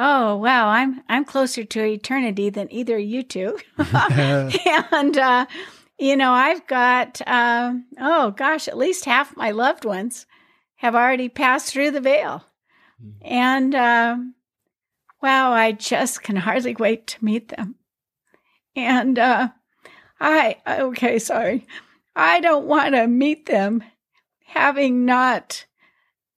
Oh 0.01 0.37
wow, 0.37 0.69
I'm 0.69 1.01
I'm 1.09 1.25
closer 1.25 1.65
to 1.65 1.83
eternity 1.83 2.49
than 2.49 2.71
either 2.71 2.95
of 2.95 3.03
you 3.03 3.21
two. 3.21 3.59
and 3.77 5.17
uh, 5.17 5.45
you 5.97 6.15
know, 6.15 6.31
I've 6.31 6.65
got 6.67 7.21
uh, 7.27 7.73
oh 7.99 8.31
gosh, 8.31 8.69
at 8.69 8.77
least 8.77 9.03
half 9.03 9.35
my 9.35 9.51
loved 9.51 9.83
ones 9.83 10.25
have 10.77 10.95
already 10.95 11.27
passed 11.27 11.73
through 11.73 11.91
the 11.91 11.99
veil, 11.99 12.45
mm-hmm. 13.03 13.09
and 13.25 13.75
uh, 13.75 14.17
wow, 15.21 15.51
I 15.51 15.73
just 15.73 16.23
can 16.23 16.37
hardly 16.37 16.75
wait 16.75 17.05
to 17.07 17.25
meet 17.25 17.49
them. 17.49 17.75
And 18.77 19.19
uh, 19.19 19.49
I 20.17 20.55
okay, 20.65 21.19
sorry, 21.19 21.67
I 22.15 22.39
don't 22.39 22.67
want 22.67 22.95
to 22.95 23.05
meet 23.05 23.47
them 23.47 23.83
having 24.45 25.03
not 25.03 25.65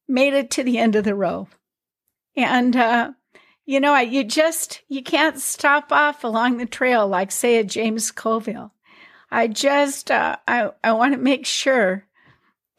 made 0.09 0.35
it 0.35 0.51
to 0.51 0.65
the 0.65 0.79
end 0.79 0.97
of 0.97 1.05
the 1.05 1.15
row, 1.15 1.47
and 2.35 2.75
uh, 2.75 3.13
you 3.65 3.81
know, 3.81 3.93
I 3.93 4.03
you 4.03 4.25
just 4.25 4.83
you 4.89 5.03
can't 5.03 5.39
stop 5.39 5.93
off 5.93 6.25
along 6.25 6.57
the 6.57 6.67
trail 6.67 7.07
like 7.07 7.31
say 7.31 7.59
a 7.59 7.65
James 7.65 8.11
Colville. 8.11 8.73
I 9.31 9.49
just 9.49 10.11
uh, 10.11 10.37
I 10.47 10.71
I 10.83 10.93
want 10.93 11.15
to 11.15 11.19
make 11.19 11.47
sure 11.47 12.07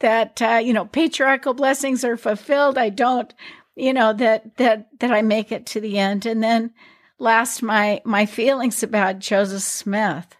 that 0.00 0.40
uh, 0.42 0.60
you 0.62 0.72
know 0.72 0.84
patriarchal 0.84 1.54
blessings 1.54 2.04
are 2.04 2.16
fulfilled. 2.16 2.76
I 2.76 2.90
don't 2.90 3.32
you 3.74 3.92
know 3.92 4.12
that 4.12 4.56
that 4.56 4.88
that 5.00 5.10
I 5.10 5.22
make 5.22 5.50
it 5.50 5.66
to 5.66 5.80
the 5.80 5.98
end. 5.98 6.26
And 6.26 6.42
then 6.42 6.72
last 7.18 7.62
my 7.62 8.02
my 8.04 8.26
feelings 8.26 8.82
about 8.82 9.18
Joseph 9.18 9.62
Smith. 9.62 10.36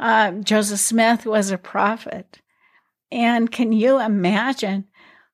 Um, 0.00 0.42
Joseph 0.42 0.80
Smith 0.80 1.26
was 1.26 1.50
a 1.50 1.58
prophet, 1.58 2.40
and 3.12 3.52
can 3.52 3.72
you 3.72 4.00
imagine? 4.00 4.86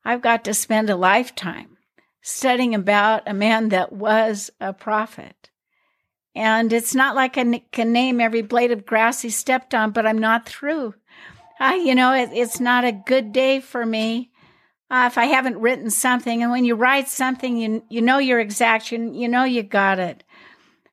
I've 0.05 0.23
got 0.23 0.45
to 0.45 0.55
spend 0.55 0.91
a 0.91 0.97
lifetime 0.97 1.78
studying 2.29 2.75
about 2.75 3.23
a 3.27 3.35
man 3.35 3.71
that 3.71 3.93
was 3.93 4.51
a 4.61 4.73
prophet. 4.73 5.51
And 6.35 6.73
it's 6.73 6.95
not 6.95 7.17
like 7.17 7.39
I 7.39 7.63
can 7.73 7.93
name 7.93 8.21
every 8.21 8.43
blade 8.43 8.71
of 8.71 8.87
grass 8.87 9.23
he 9.23 9.31
stepped 9.31 9.75
on, 9.75 9.93
but 9.93 10.07
I'm 10.07 10.19
not 10.19 10.47
through. 10.47 10.95
Uh, 11.59 11.79
you 11.83 11.95
know, 11.95 12.13
it, 12.13 12.31
it's 12.33 12.61
not 12.61 12.85
a 12.85 12.93
good 12.93 13.33
day 13.33 13.61
for 13.61 13.85
me 13.85 14.31
uh, 14.91 15.09
if 15.11 15.19
I 15.19 15.25
haven't 15.25 15.59
written 15.59 15.91
something. 15.91 16.43
And 16.43 16.53
when 16.53 16.65
you 16.65 16.75
write 16.75 17.09
something, 17.09 17.57
you 17.57 17.83
you 17.89 18.03
know 18.03 18.19
you're 18.19 18.41
exact. 18.41 18.93
You, 18.93 19.13
you 19.13 19.27
know 19.27 19.45
you 19.45 19.63
got 19.63 19.99
it. 19.99 20.23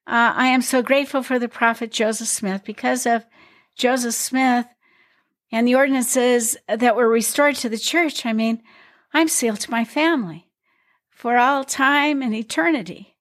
Uh, 0.08 0.34
I 0.36 0.48
am 0.48 0.62
so 0.62 0.82
grateful 0.82 1.22
for 1.22 1.38
the 1.38 1.50
prophet 1.50 1.92
Joseph 1.92 2.28
Smith 2.28 2.64
because 2.64 3.06
of 3.06 3.26
Joseph 3.76 4.16
Smith 4.16 4.66
and 5.52 5.68
the 5.68 5.76
ordinances 5.76 6.58
that 6.68 6.96
were 6.96 7.10
restored 7.10 7.56
to 7.58 7.70
the 7.70 7.78
church. 7.78 8.26
I 8.26 8.34
mean, 8.34 8.64
I'm 9.14 9.28
sealed 9.28 9.60
to 9.62 9.72
my 9.72 9.84
family 9.84 10.45
for 11.26 11.38
all 11.40 11.64
time 11.64 12.22
and 12.22 12.36
eternity. 12.36 13.18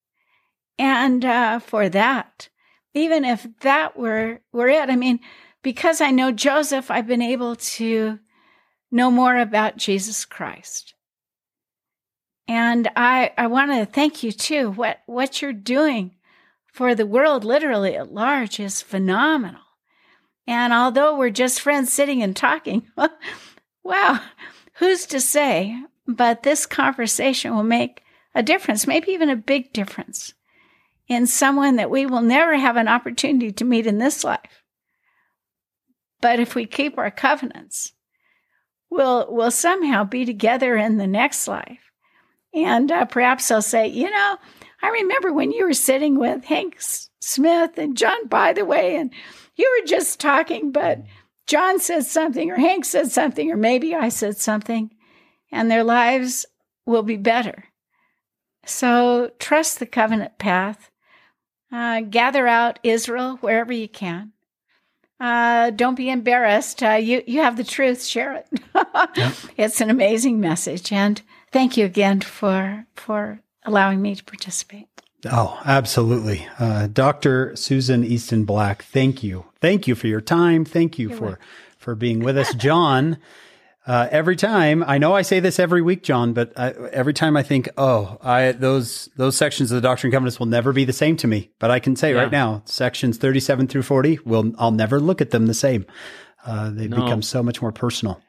And 0.78 1.24
uh, 1.24 1.58
for 1.58 1.88
that, 1.88 2.50
even 2.92 3.24
if 3.24 3.46
that 3.60 3.96
were, 3.96 4.42
were 4.52 4.68
it, 4.68 4.90
I 4.90 4.96
mean, 4.96 5.20
because 5.62 6.02
I 6.02 6.10
know 6.10 6.30
Joseph, 6.30 6.90
I've 6.90 7.06
been 7.06 7.22
able 7.22 7.56
to 7.56 8.18
know 8.90 9.10
more 9.10 9.38
about 9.38 9.78
Jesus 9.78 10.26
Christ. 10.26 10.92
And 12.46 12.90
I, 12.94 13.32
I 13.38 13.46
want 13.46 13.70
to 13.70 13.86
thank 13.86 14.22
you 14.22 14.32
too. 14.32 14.70
What, 14.70 14.98
what 15.06 15.40
you're 15.40 15.54
doing 15.54 16.16
for 16.66 16.94
the 16.94 17.06
world 17.06 17.42
literally 17.42 17.96
at 17.96 18.12
large 18.12 18.60
is 18.60 18.82
phenomenal. 18.82 19.62
And 20.46 20.74
although 20.74 21.16
we're 21.16 21.30
just 21.30 21.58
friends 21.58 21.90
sitting 21.90 22.22
and 22.22 22.36
talking, 22.36 22.86
wow, 23.82 24.20
who's 24.74 25.06
to 25.06 25.20
say 25.20 25.84
but 26.06 26.42
this 26.42 26.66
conversation 26.66 27.54
will 27.54 27.62
make 27.62 28.02
a 28.34 28.42
difference, 28.42 28.86
maybe 28.86 29.12
even 29.12 29.30
a 29.30 29.36
big 29.36 29.72
difference 29.72 30.34
in 31.08 31.26
someone 31.26 31.76
that 31.76 31.90
we 31.90 32.06
will 32.06 32.22
never 32.22 32.56
have 32.56 32.76
an 32.76 32.88
opportunity 32.88 33.52
to 33.52 33.64
meet 33.64 33.86
in 33.86 33.98
this 33.98 34.24
life. 34.24 34.62
But 36.20 36.40
if 36.40 36.54
we 36.54 36.66
keep 36.66 36.98
our 36.98 37.10
covenants, 37.10 37.92
we'll, 38.90 39.26
we'll 39.28 39.50
somehow 39.50 40.04
be 40.04 40.24
together 40.24 40.76
in 40.76 40.96
the 40.96 41.06
next 41.06 41.46
life. 41.46 41.90
And 42.54 42.90
uh, 42.90 43.04
perhaps 43.04 43.48
they'll 43.48 43.62
say, 43.62 43.88
you 43.88 44.10
know, 44.10 44.36
I 44.82 44.88
remember 44.88 45.32
when 45.32 45.50
you 45.50 45.66
were 45.66 45.74
sitting 45.74 46.18
with 46.18 46.44
Hank 46.44 46.76
Smith 47.20 47.78
and 47.78 47.96
John 47.96 48.28
Bytheway, 48.28 48.96
and 48.96 49.12
you 49.56 49.80
were 49.80 49.86
just 49.86 50.20
talking, 50.20 50.72
but 50.72 51.02
John 51.46 51.80
said 51.80 52.04
something, 52.04 52.50
or 52.50 52.56
Hank 52.56 52.84
said 52.84 53.10
something, 53.10 53.50
or 53.50 53.56
maybe 53.56 53.94
I 53.94 54.08
said 54.08 54.36
something 54.36 54.93
and 55.54 55.70
their 55.70 55.84
lives 55.84 56.44
will 56.84 57.04
be 57.04 57.16
better. 57.16 57.64
So 58.66 59.30
trust 59.38 59.78
the 59.78 59.86
covenant 59.86 60.36
path. 60.38 60.90
Uh, 61.72 62.00
gather 62.02 62.46
out 62.46 62.78
Israel 62.82 63.38
wherever 63.40 63.72
you 63.72 63.88
can. 63.88 64.32
Uh, 65.20 65.70
don't 65.70 65.94
be 65.94 66.10
embarrassed. 66.10 66.82
Uh, 66.82 66.90
you 66.92 67.22
you 67.26 67.40
have 67.40 67.56
the 67.56 67.64
truth. 67.64 68.04
Share 68.04 68.34
it. 68.34 68.48
It's 69.56 69.80
an 69.80 69.88
amazing 69.88 70.40
message, 70.40 70.92
and 70.92 71.22
thank 71.52 71.76
you 71.76 71.84
again 71.86 72.20
for 72.20 72.86
for 72.94 73.40
allowing 73.64 74.02
me 74.02 74.14
to 74.16 74.24
participate. 74.24 74.88
Oh, 75.30 75.60
absolutely, 75.64 76.46
uh, 76.58 76.88
Dr. 76.88 77.54
Susan 77.56 78.04
Easton 78.04 78.44
Black. 78.44 78.82
Thank 78.82 79.22
you, 79.22 79.46
thank 79.60 79.86
you 79.86 79.94
for 79.94 80.08
your 80.08 80.20
time. 80.20 80.64
Thank 80.64 80.98
you 80.98 81.08
You're 81.08 81.18
for 81.18 81.24
welcome. 81.24 81.44
for 81.78 81.94
being 81.94 82.20
with 82.20 82.36
us, 82.36 82.52
John. 82.54 83.18
Uh, 83.86 84.08
every 84.10 84.34
time 84.34 84.82
I 84.86 84.96
know 84.96 85.12
I 85.12 85.20
say 85.20 85.40
this 85.40 85.58
every 85.58 85.82
week, 85.82 86.02
John, 86.02 86.32
but 86.32 86.58
I, 86.58 86.70
every 86.70 87.12
time 87.12 87.36
I 87.36 87.42
think, 87.42 87.68
oh, 87.76 88.16
I 88.22 88.52
those 88.52 89.10
those 89.16 89.36
sections 89.36 89.70
of 89.70 89.76
the 89.76 89.86
Doctrine 89.86 90.08
and 90.08 90.14
Covenants 90.14 90.38
will 90.38 90.46
never 90.46 90.72
be 90.72 90.86
the 90.86 90.92
same 90.92 91.16
to 91.18 91.26
me. 91.26 91.50
But 91.58 91.70
I 91.70 91.80
can 91.80 91.94
say 91.94 92.12
yeah. 92.12 92.20
right 92.20 92.32
now, 92.32 92.62
sections 92.64 93.18
thirty-seven 93.18 93.66
through 93.66 93.82
forty 93.82 94.18
will 94.24 94.52
I'll 94.58 94.70
never 94.70 95.00
look 95.00 95.20
at 95.20 95.32
them 95.32 95.46
the 95.46 95.54
same. 95.54 95.84
Uh, 96.46 96.70
they 96.70 96.88
no. 96.88 97.02
become 97.02 97.20
so 97.20 97.42
much 97.42 97.60
more 97.60 97.72
personal. 97.72 98.22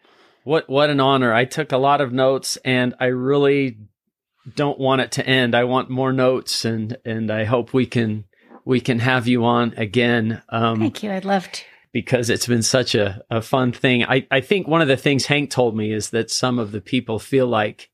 What 0.43 0.69
what 0.69 0.89
an 0.89 0.99
honor! 0.99 1.33
I 1.33 1.45
took 1.45 1.71
a 1.71 1.77
lot 1.77 2.01
of 2.01 2.11
notes, 2.11 2.57
and 2.65 2.93
I 2.99 3.05
really 3.05 3.77
don't 4.55 4.77
want 4.77 5.01
it 5.01 5.13
to 5.13 5.25
end. 5.25 5.55
I 5.55 5.63
want 5.63 5.89
more 5.89 6.11
notes, 6.11 6.65
and 6.65 6.97
and 7.05 7.31
I 7.31 7.45
hope 7.45 7.73
we 7.73 7.85
can 7.85 8.25
we 8.65 8.81
can 8.81 8.99
have 8.99 9.25
you 9.25 9.45
on 9.45 9.73
again. 9.77 10.41
Um, 10.49 10.79
Thank 10.79 11.01
you. 11.01 11.11
I'd 11.11 11.23
love 11.23 11.49
to 11.49 11.63
because 11.95 12.29
it's 12.29 12.45
been 12.45 12.61
such 12.61 12.93
a, 12.93 13.23
a 13.29 13.41
fun 13.41 13.71
thing. 13.71 14.03
I, 14.03 14.27
I 14.29 14.41
think 14.41 14.67
one 14.67 14.81
of 14.81 14.89
the 14.89 14.97
things 14.97 15.27
Hank 15.27 15.49
told 15.49 15.77
me 15.77 15.93
is 15.93 16.09
that 16.09 16.29
some 16.29 16.59
of 16.59 16.73
the 16.73 16.81
people 16.81 17.19
feel 17.19 17.47
like, 17.47 17.89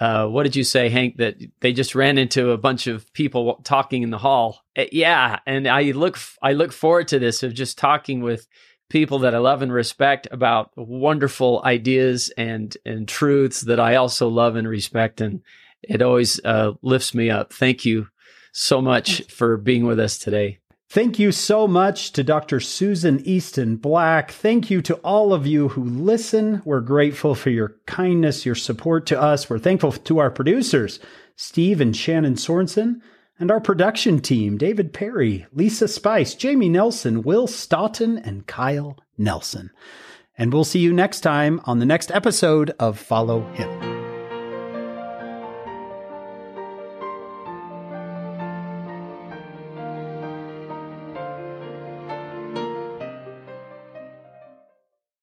uh, 0.00 0.26
what 0.26 0.42
did 0.42 0.54
you 0.54 0.62
say, 0.62 0.90
Hank? 0.90 1.16
That 1.16 1.36
they 1.60 1.72
just 1.72 1.94
ran 1.94 2.18
into 2.18 2.50
a 2.50 2.58
bunch 2.58 2.86
of 2.86 3.10
people 3.14 3.58
talking 3.64 4.02
in 4.02 4.10
the 4.10 4.18
hall. 4.18 4.60
Uh, 4.76 4.84
yeah, 4.92 5.38
and 5.46 5.66
I 5.66 5.92
look 5.92 6.18
I 6.42 6.52
look 6.52 6.72
forward 6.72 7.08
to 7.08 7.18
this 7.18 7.42
of 7.42 7.54
just 7.54 7.78
talking 7.78 8.20
with 8.20 8.46
people 8.90 9.20
that 9.20 9.34
I 9.34 9.38
love 9.38 9.62
and 9.62 9.72
respect 9.72 10.28
about 10.30 10.70
wonderful 10.76 11.62
ideas 11.64 12.30
and 12.36 12.76
and 12.84 13.08
truths 13.08 13.62
that 13.62 13.80
I 13.80 13.94
also 13.94 14.28
love 14.28 14.56
and 14.56 14.68
respect, 14.68 15.22
and 15.22 15.40
it 15.82 16.02
always 16.02 16.38
uh, 16.44 16.72
lifts 16.82 17.14
me 17.14 17.30
up. 17.30 17.54
Thank 17.54 17.86
you 17.86 18.08
so 18.52 18.82
much 18.82 19.22
for 19.32 19.56
being 19.56 19.86
with 19.86 19.98
us 19.98 20.18
today. 20.18 20.58
Thank 20.90 21.18
you 21.18 21.32
so 21.32 21.68
much 21.68 22.12
to 22.12 22.24
Dr. 22.24 22.60
Susan 22.60 23.20
Easton 23.26 23.76
Black. 23.76 24.30
Thank 24.30 24.70
you 24.70 24.80
to 24.82 24.94
all 24.96 25.34
of 25.34 25.46
you 25.46 25.68
who 25.68 25.84
listen. 25.84 26.62
We're 26.64 26.80
grateful 26.80 27.34
for 27.34 27.50
your 27.50 27.76
kindness, 27.84 28.46
your 28.46 28.54
support 28.54 29.04
to 29.06 29.20
us. 29.20 29.50
We're 29.50 29.58
thankful 29.58 29.92
to 29.92 30.18
our 30.18 30.30
producers, 30.30 30.98
Steve 31.36 31.82
and 31.82 31.94
Shannon 31.94 32.36
Sorensen, 32.36 33.02
and 33.38 33.50
our 33.50 33.60
production 33.60 34.20
team, 34.20 34.56
David 34.56 34.94
Perry, 34.94 35.46
Lisa 35.52 35.88
Spice, 35.88 36.34
Jamie 36.34 36.70
Nelson, 36.70 37.22
Will 37.22 37.46
Stoughton, 37.46 38.16
and 38.16 38.46
Kyle 38.46 38.96
Nelson. 39.18 39.70
And 40.38 40.54
we'll 40.54 40.64
see 40.64 40.80
you 40.80 40.94
next 40.94 41.20
time 41.20 41.60
on 41.64 41.80
the 41.80 41.86
next 41.86 42.10
episode 42.12 42.70
of 42.78 42.98
Follow 42.98 43.42
Him. 43.52 43.97